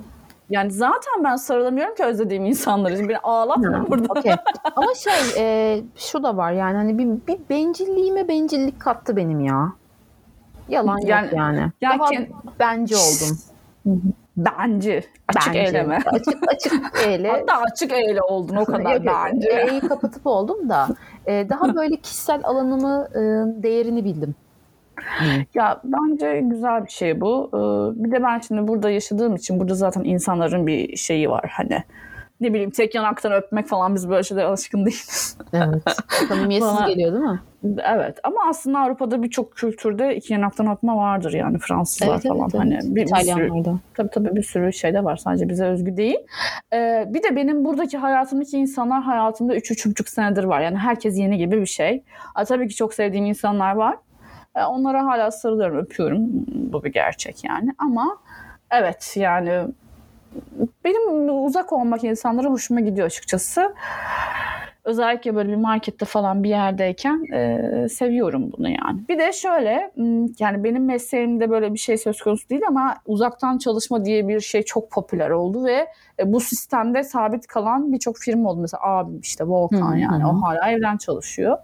Yani 0.50 0.72
zaten 0.72 1.24
ben 1.24 1.36
sarılamıyorum 1.36 1.96
ki 1.96 2.04
özlediğim 2.04 2.46
insanları. 2.46 2.96
Şimdi 2.96 3.10
beni 3.10 3.18
ağlatma 3.18 3.86
burada. 3.90 4.08
Okey. 4.10 4.32
Ama 4.76 4.94
şey 4.96 5.14
e, 5.38 5.80
şu 5.96 6.24
da 6.24 6.38
var 6.38 6.52
yani 6.52 6.76
hani 6.78 6.98
bir, 6.98 7.08
bir 7.28 7.40
bencilliğime 7.50 8.28
bencillik 8.28 8.80
kattı 8.80 9.16
benim 9.16 9.40
ya. 9.40 9.72
Yalan 10.70 10.98
Yani- 11.06 11.26
yok 11.26 11.34
yani. 11.38 11.72
yani 11.82 12.00
Daha 12.00 12.10
bence 12.60 12.96
oldum. 12.96 13.38
Bence. 14.38 15.04
Açık 15.28 15.48
Bence. 15.48 15.60
eyleme. 15.60 16.00
Açık 16.06 16.38
açık 16.54 16.74
eyle. 17.08 17.30
Hatta 17.32 17.62
açık 17.72 17.92
eyle 17.92 18.22
oldun 18.22 18.56
o 18.56 18.66
kadar 18.66 18.94
Yok, 18.96 19.06
yok. 19.06 19.16
bence. 19.34 19.50
E'yi 19.70 19.80
kapatıp 19.80 20.28
oldum 20.28 20.70
da 20.70 20.88
e, 21.26 21.50
daha 21.50 21.76
böyle 21.76 21.96
kişisel 21.96 22.42
alanımı 22.44 23.08
e, 23.12 23.20
değerini 23.64 24.06
bildim. 24.06 24.36
Ya 25.54 25.82
bence 25.84 26.40
güzel 26.44 26.86
bir 26.86 26.92
şey 26.92 27.22
bu. 27.22 27.50
Ee, 27.54 28.04
bir 28.04 28.12
de 28.12 28.24
ben 28.24 28.40
şimdi 28.40 28.68
burada 28.68 28.90
yaşadığım 28.90 29.36
için 29.36 29.60
burada 29.60 29.76
zaten 29.76 30.04
insanların 30.04 30.68
bir 30.68 30.96
şeyi 30.98 31.30
var 31.30 31.52
hani 31.58 31.84
ne 32.42 32.54
bileyim 32.54 32.70
tek 32.70 32.96
yanaktan 32.96 33.32
öpmek 33.32 33.68
falan 33.68 33.96
biz 33.96 34.10
böyle 34.10 34.24
şeylere 34.24 34.46
alışkın 34.46 34.86
değiliz. 34.86 35.38
Evet. 35.54 35.84
Samimiyetsiz 36.28 36.86
geliyor 36.88 37.14
değil 37.14 37.24
mi? 37.24 37.40
evet 37.64 38.20
ama 38.24 38.38
aslında 38.50 38.80
Avrupa'da 38.80 39.24
birçok 39.24 39.56
kültürde 39.56 40.16
iki 40.16 40.34
yanaktan 40.34 40.72
öpme 40.72 40.94
vardır 40.94 41.34
yani 41.34 41.58
Fransızlar 41.60 42.22
falan 42.22 42.50
hani 42.50 42.80
bir, 42.84 43.02
bir 43.02 43.16
sürü. 43.16 43.64
Tabii 43.94 44.10
tabii 44.10 44.36
bir 44.36 44.44
sürü 44.44 44.74
şey 44.74 44.94
de 44.94 45.04
var. 45.04 45.18
Sadece 45.18 45.50
bize 45.50 45.66
özgü 45.66 45.98
değil. 45.98 46.18
Ee, 46.74 47.06
bir 47.08 47.24
de 47.24 47.36
benim 47.36 47.66
buradaki 47.66 47.98
hayatımdaki 47.98 48.58
insanlar 48.58 49.04
hayatımda 49.04 49.56
3-3,5 49.58 50.10
senedir 50.10 50.44
var. 50.44 50.62
Yani 50.62 50.78
herkes 50.78 51.20
yeni 51.20 51.38
gibi 51.38 51.62
bir 51.62 51.66
şey. 51.66 52.04
Aa, 52.36 52.46
tabii 52.46 52.68
ki 52.68 52.76
çok 52.76 52.94
sevdiğim 52.94 53.26
insanlar 53.26 53.76
var. 53.76 53.96
Ee, 54.56 54.64
onlara 54.64 55.06
hala 55.06 55.32
sarılıyorum, 55.32 55.78
öpüyorum. 55.78 56.26
Bu 56.48 56.84
bir 56.84 56.94
gerçek 56.94 57.44
yani. 57.44 57.72
Ama 57.78 58.18
evet 58.72 59.14
yani 59.18 59.68
benim 60.86 61.30
uzak 61.46 61.74
olmak 61.74 62.04
insanlara 62.04 62.48
hoşuma 62.48 62.80
gidiyor 62.80 63.08
açıkçası. 63.08 63.74
Özellikle 64.88 65.36
böyle 65.36 65.50
bir 65.50 65.56
markette 65.56 66.06
falan 66.06 66.44
bir 66.44 66.50
yerdeyken 66.50 67.34
e, 67.34 67.90
seviyorum 67.90 68.52
bunu 68.58 68.70
yani. 68.70 69.08
Bir 69.10 69.20
de 69.20 69.34
şöyle 69.34 69.92
yani 70.40 70.64
benim 70.64 70.86
mesleğimde 70.86 71.50
böyle 71.50 71.74
bir 71.74 71.80
şey 71.80 71.98
söz 71.98 72.22
konusu 72.22 72.50
değil 72.50 72.62
ama 72.68 72.96
uzaktan 73.06 73.58
çalışma 73.58 74.06
diye 74.06 74.28
bir 74.28 74.40
şey 74.40 74.64
çok 74.64 74.92
popüler 74.92 75.30
oldu 75.30 75.66
ve 75.66 75.88
e, 76.20 76.34
bu 76.34 76.40
sistemde 76.40 77.04
sabit 77.04 77.48
kalan 77.48 77.94
birçok 77.94 78.18
firma 78.18 78.50
oldu. 78.50 78.62
Mesela 78.62 78.84
abim 78.84 79.20
işte 79.20 79.44
Volkan 79.44 79.96
hı 79.96 79.98
yani 79.98 80.24
hı. 80.24 80.28
o 80.28 80.42
hala 80.42 80.72
evden 80.72 80.98
çalışıyor. 80.98 81.58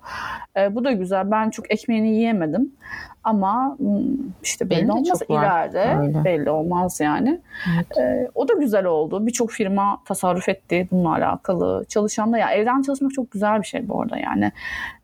E, 0.58 0.76
bu 0.76 0.84
da 0.84 0.92
güzel. 0.92 1.32
Ben 1.32 1.50
çok 1.50 1.72
ekmeğini 1.72 2.10
yiyemedim. 2.10 2.72
Ama 3.24 3.78
işte 4.44 4.70
belli 4.70 4.80
Benim 4.82 4.90
olmaz 4.90 5.22
ileride 5.30 5.98
öyle. 6.02 6.24
belli 6.24 6.50
olmaz 6.50 7.00
yani. 7.00 7.42
Evet. 7.76 7.98
Ee, 7.98 8.30
o 8.36 8.48
da 8.48 8.54
güzel 8.54 8.86
oldu. 8.86 9.28
Birçok 9.28 9.52
firma 9.52 10.00
tasarruf 10.06 10.50
etti 10.50 10.88
bununla 10.92 11.14
alakalı. 11.16 11.86
Çalışan 11.90 12.34
da 12.34 12.38
ya 12.38 12.52
evden 12.52 12.82
çalışmak 12.82 13.12
çok 13.14 13.32
güzel 13.32 13.60
bir 13.62 13.68
şey 13.68 13.88
bu 13.90 14.02
arada 14.02 14.18
yani. 14.18 14.52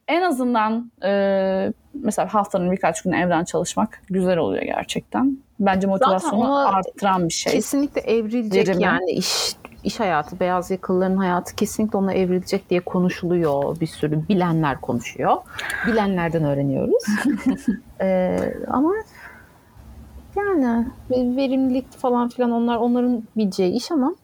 En 0.07 0.21
azından 0.21 0.91
e, 1.03 1.73
mesela 1.93 2.33
haftanın 2.33 2.71
birkaç 2.71 3.01
gün 3.01 3.11
evden 3.11 3.43
çalışmak 3.43 4.01
güzel 4.09 4.37
oluyor 4.37 4.63
gerçekten. 4.63 5.37
Bence 5.59 5.87
motivasyonu 5.87 6.67
arttıran 6.67 7.27
bir 7.27 7.33
şey. 7.33 7.53
Kesinlikle 7.53 8.01
evrilecek 8.01 8.67
Verimi. 8.67 8.83
yani 8.83 9.11
iş 9.11 9.55
iş 9.83 9.99
hayatı, 9.99 10.39
beyaz 10.39 10.71
yakalıların 10.71 11.17
hayatı 11.17 11.55
kesinlikle 11.55 11.97
ona 11.97 12.13
evrilecek 12.13 12.69
diye 12.69 12.79
konuşuluyor. 12.79 13.79
Bir 13.79 13.87
sürü 13.87 14.27
bilenler 14.29 14.81
konuşuyor. 14.81 15.37
Bilenlerden 15.87 16.43
öğreniyoruz. 16.43 17.03
Ee, 18.01 18.53
ama 18.67 18.93
yani 20.35 20.85
ve- 21.11 21.35
verimlilik 21.35 21.91
falan 21.91 22.29
filan 22.29 22.51
onlar 22.51 22.77
onların 22.77 23.23
bileceği 23.37 23.71
iş 23.71 23.91
ama 23.91 24.15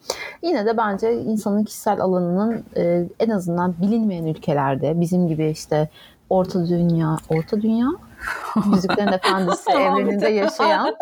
yine 0.42 0.66
de 0.66 0.78
bence 0.78 1.14
insanın 1.22 1.64
kişisel 1.64 2.02
alanının 2.02 2.64
e, 2.78 3.04
en 3.20 3.30
azından 3.30 3.76
bilinmeyen 3.82 4.26
ülkelerde 4.26 5.02
bizim 5.02 5.28
gibi 5.28 5.50
işte 5.50 5.90
orta 6.30 6.68
dünya, 6.68 7.18
orta 7.30 7.62
dünya 7.62 7.88
Müziklerin 8.66 9.12
Efendisi 9.12 9.72
evreninde 9.72 10.30
yaşayan 10.30 10.86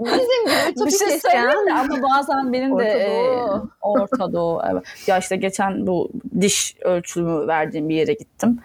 bizim 0.00 0.44
gibi 0.46 0.86
bir 0.86 0.90
şey 0.90 1.08
yaşayan 1.08 1.20
söyleyeyim 1.20 1.66
de 1.66 1.72
ama 1.72 2.02
bazen 2.02 2.52
benim 2.52 2.78
de 2.78 2.84
Orta 2.84 2.98
e, 2.98 3.08
Doğu. 3.08 3.68
Orta 3.80 4.32
Doğu, 4.32 4.62
evet. 4.70 4.82
Ya 5.06 5.18
işte 5.18 5.36
geçen 5.36 5.86
bu 5.86 6.10
diş 6.40 6.76
ölçümü 6.80 7.46
verdiğim 7.46 7.88
bir 7.88 7.94
yere 7.94 8.12
gittim. 8.12 8.60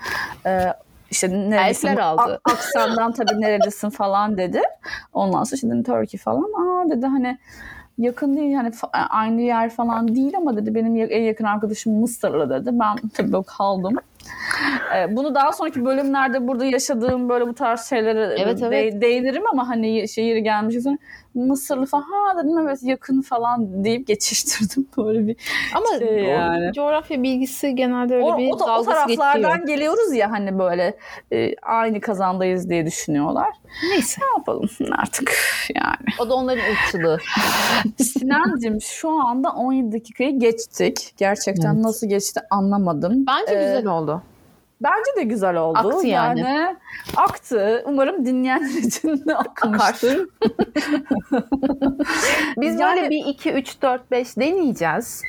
Ee, 0.46 0.74
işte 1.12 1.30
nerelisin? 1.30 1.88
Elfler 1.88 2.02
aldı. 2.04 2.40
Aksandan 2.46 3.12
tabii 3.12 3.42
nerelisin 3.42 3.90
falan 3.90 4.38
dedi. 4.38 4.62
Ondan 5.14 5.44
sonra 5.44 5.62
dedim 5.62 5.84
Turkey 5.84 6.20
falan. 6.20 6.44
Aa 6.44 6.90
dedi 6.90 7.06
hani 7.06 7.38
yakın 7.98 8.38
değil 8.38 8.54
fa- 8.54 9.08
aynı 9.10 9.42
yer 9.42 9.70
falan 9.70 10.16
değil 10.16 10.38
ama 10.38 10.58
dedi 10.58 10.76
benim 10.76 10.96
en 11.12 11.22
yakın 11.22 11.46
arkadaşım 11.46 11.94
Mısırlı 11.94 12.50
dedi. 12.50 12.70
Ben 12.74 12.96
tabii 13.14 13.44
kaldım. 13.44 13.96
Ee, 14.96 15.16
bunu 15.16 15.36
daha 15.36 15.52
sonraki 15.52 15.86
bölümlerde 15.86 16.48
burada 16.48 16.66
yaşadığım 16.66 17.30
böyle 17.30 17.48
bu 17.48 17.54
tarz 17.54 17.90
şeylere 17.90 18.36
Evet, 18.40 18.62
de- 18.62 18.68
evet. 18.68 19.02
değinirim 19.02 19.44
ama 19.52 19.68
hani 19.70 20.08
şehir 20.10 20.38
gelmiş 20.38 20.76
Mısırlı 21.38 21.86
falan 21.86 22.02
ha 22.04 22.44
dedim 22.44 22.58
evet 22.60 22.80
yakın 22.84 23.22
falan 23.22 23.84
deyip 23.84 24.08
geçiştirdim 24.08 24.88
böyle 24.98 25.28
bir 25.28 25.36
Ama 25.76 26.00
Şey 26.00 26.24
yani. 26.24 26.74
coğrafya 26.74 27.24
bilgisi 27.24 27.76
genelde 27.76 28.16
öyle 28.16 28.26
o, 28.26 28.38
bir 28.38 28.52
o, 28.52 28.60
da- 28.60 28.80
o 28.80 28.84
taraflardan 28.84 29.42
geçiyor. 29.52 29.68
geliyoruz 29.68 30.14
ya 30.14 30.32
hani 30.32 30.60
böyle 30.60 30.98
e, 31.34 31.56
aynı 31.62 32.02
kazandayız 32.02 32.70
diye 32.70 32.86
düşünüyorlar. 32.86 33.50
Neyse. 33.92 34.22
Ne 34.22 34.38
yapalım 34.40 34.70
artık 34.98 35.34
yani. 35.76 36.08
O 36.20 36.30
da 36.30 36.34
onların 36.36 36.64
ırkçılığı. 36.72 37.18
Sinancığım 38.04 38.82
şu 38.82 39.10
anda 39.10 39.50
17 39.50 39.92
dakikayı 39.96 40.40
geçtik. 40.40 41.14
Gerçekten 41.18 41.74
Evet. 41.76 41.84
nasıl 41.84 42.08
geçti 42.08 42.40
anlamadım. 42.50 43.26
Bence 43.28 43.52
Ee, 43.54 43.64
güzel 43.64 43.88
oldu. 43.88 44.22
Bence 44.82 45.12
de 45.18 45.24
güzel 45.24 45.56
oldu. 45.56 45.78
Aktı 45.78 46.08
yani. 46.08 46.76
aktı. 47.16 47.84
Umarım 47.86 48.26
dinleyenler 48.26 48.70
için 48.84 49.26
de 49.26 49.36
akmıştır. 49.36 50.30
Biz 52.58 52.80
yani- 52.80 52.96
böyle 52.96 53.10
bir 53.10 53.26
2, 53.26 53.52
3, 53.52 53.82
4, 53.82 54.12
5 54.12 54.38
deneyeceğiz. 54.38 55.22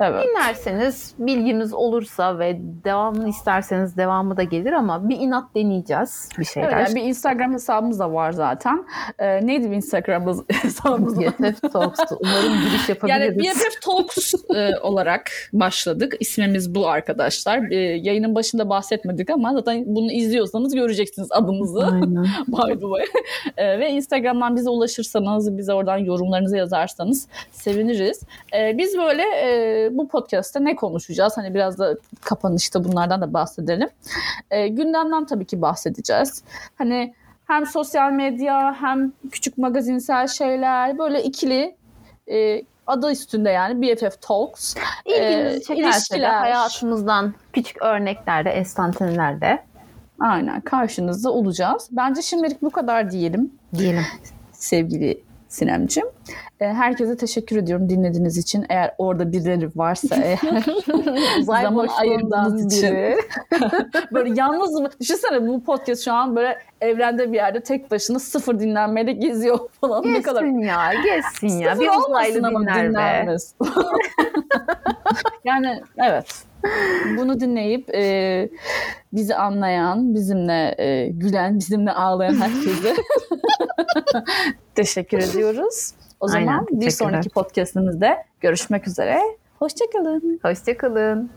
Evet. 0.00 0.24
Dinlerseniz 0.24 1.14
bilginiz 1.18 1.74
olursa 1.74 2.38
ve 2.38 2.56
devamını 2.84 3.28
isterseniz 3.28 3.96
devamı 3.96 4.36
da 4.36 4.42
gelir 4.42 4.72
ama 4.72 5.08
bir 5.08 5.16
inat 5.16 5.54
deneyeceğiz 5.54 6.28
bir 6.38 6.44
şeyler. 6.44 6.72
Evet, 6.72 6.88
yani 6.88 6.96
bir 6.96 7.02
Instagram 7.08 7.52
hesabımız 7.52 7.98
da 7.98 8.12
var 8.12 8.32
zaten. 8.32 8.84
Ee, 9.18 9.46
neydi 9.46 9.70
bir 9.70 9.76
Instagram 9.76 10.44
hesabımız? 10.62 11.20
BFF 11.20 11.72
Talks'tu. 11.72 12.18
Umarım 12.20 12.52
giriş 12.64 12.88
yapabiliriz. 12.88 13.44
Yani 13.46 13.54
BFF 13.54 13.80
Talks 13.80 14.34
e, 14.54 14.70
olarak 14.82 15.30
başladık. 15.52 16.14
İsmimiz 16.20 16.74
bu 16.74 16.88
arkadaşlar. 16.88 17.70
E, 17.70 17.76
yayının 17.76 18.34
başında 18.34 18.68
bahsetmedik 18.96 19.30
ama 19.30 19.52
zaten 19.52 19.84
bunu 19.86 20.12
izliyorsanız 20.12 20.74
göreceksiniz 20.74 21.28
adımızı. 21.32 21.80
By 22.48 22.72
the 22.72 22.80
way. 22.80 23.04
E, 23.56 23.78
ve 23.78 23.90
Instagram'dan 23.90 24.56
bize 24.56 24.70
ulaşırsanız, 24.70 25.58
bize 25.58 25.72
oradan 25.72 25.98
yorumlarınızı 25.98 26.56
yazarsanız 26.56 27.28
seviniriz. 27.52 28.20
E, 28.56 28.78
biz 28.78 28.98
böyle 28.98 29.22
e, 29.22 29.88
bu 29.92 30.08
podcast'te 30.08 30.64
ne 30.64 30.76
konuşacağız? 30.76 31.36
Hani 31.36 31.54
biraz 31.54 31.78
da 31.78 31.96
kapanışta 32.20 32.84
bunlardan 32.84 33.20
da 33.20 33.32
bahsedelim. 33.32 33.88
E, 34.50 34.68
gündemden 34.68 35.26
tabii 35.26 35.44
ki 35.44 35.62
bahsedeceğiz. 35.62 36.42
Hani 36.74 37.14
hem 37.46 37.66
sosyal 37.66 38.12
medya 38.12 38.76
hem 38.80 39.12
küçük 39.32 39.58
magazinsel 39.58 40.26
şeyler 40.26 40.98
böyle 40.98 41.22
ikili 41.22 41.76
e, 42.30 42.62
adı 42.86 43.12
üstünde 43.12 43.50
yani 43.50 43.82
BFF 43.82 44.22
Talks. 44.22 44.74
İlginizi 45.04 45.56
Ee, 45.56 45.62
çekerse 45.62 46.20
de 46.20 46.26
hayatımızdan 46.26 47.34
küçük 47.52 47.82
örneklerde, 47.82 48.50
estantelerde 48.50 49.62
Aynen 50.20 50.60
karşınızda 50.60 51.30
olacağız. 51.32 51.88
Bence 51.90 52.22
şimdilik 52.22 52.62
bu 52.62 52.70
kadar 52.70 53.10
diyelim 53.10 53.52
diyelim. 53.74 54.04
sevgili 54.52 55.25
Sinemciğim. 55.56 56.08
Ee, 56.60 56.64
herkese 56.66 57.16
teşekkür 57.16 57.56
ediyorum 57.56 57.88
dinlediğiniz 57.88 58.38
için. 58.38 58.66
Eğer 58.68 58.94
orada 58.98 59.32
birileri 59.32 59.70
varsa 59.76 60.16
eğer 60.22 60.38
zaman 61.42 61.88
ayırdığınız 62.00 62.66
için. 62.76 62.94
biri. 62.94 63.16
böyle 64.12 64.40
yalnız 64.40 64.80
mı? 64.80 64.88
Düşünsene 65.00 65.48
bu 65.48 65.64
podcast 65.64 66.04
şu 66.04 66.12
an 66.12 66.36
böyle 66.36 66.58
evrende 66.80 67.32
bir 67.32 67.36
yerde 67.36 67.60
tek 67.60 67.90
başına 67.90 68.18
sıfır 68.18 68.58
dinlenmeyle 68.58 69.12
geziyor 69.12 69.58
falan. 69.80 70.04
ne 70.12 70.22
kadar 70.22 70.44
ya, 70.44 70.92
geçsin 71.04 71.58
ya. 71.58 71.76
Sıfır 71.76 71.84
Bir 71.86 72.08
uzaylı 72.08 72.48
ama 72.48 72.60
dinler 72.60 73.26
be. 73.26 73.36
yani 75.44 75.82
evet. 75.98 76.44
Bunu 77.18 77.40
dinleyip 77.40 77.94
e, 77.94 78.48
bizi 79.12 79.34
anlayan, 79.34 80.14
bizimle 80.14 80.74
e, 80.78 81.08
gülen, 81.08 81.58
bizimle 81.58 81.92
ağlayan 81.92 82.34
herkese 82.34 82.94
teşekkür 84.74 85.18
ediyoruz. 85.18 85.92
O 86.20 86.26
Aynen, 86.30 86.46
zaman 86.46 86.66
bir 86.70 86.90
sonraki 86.90 87.28
podcastimizde 87.28 88.24
görüşmek 88.40 88.88
üzere. 88.88 89.20
Hoşçakalın. 89.58 90.40
Hoşçakalın. 90.42 91.30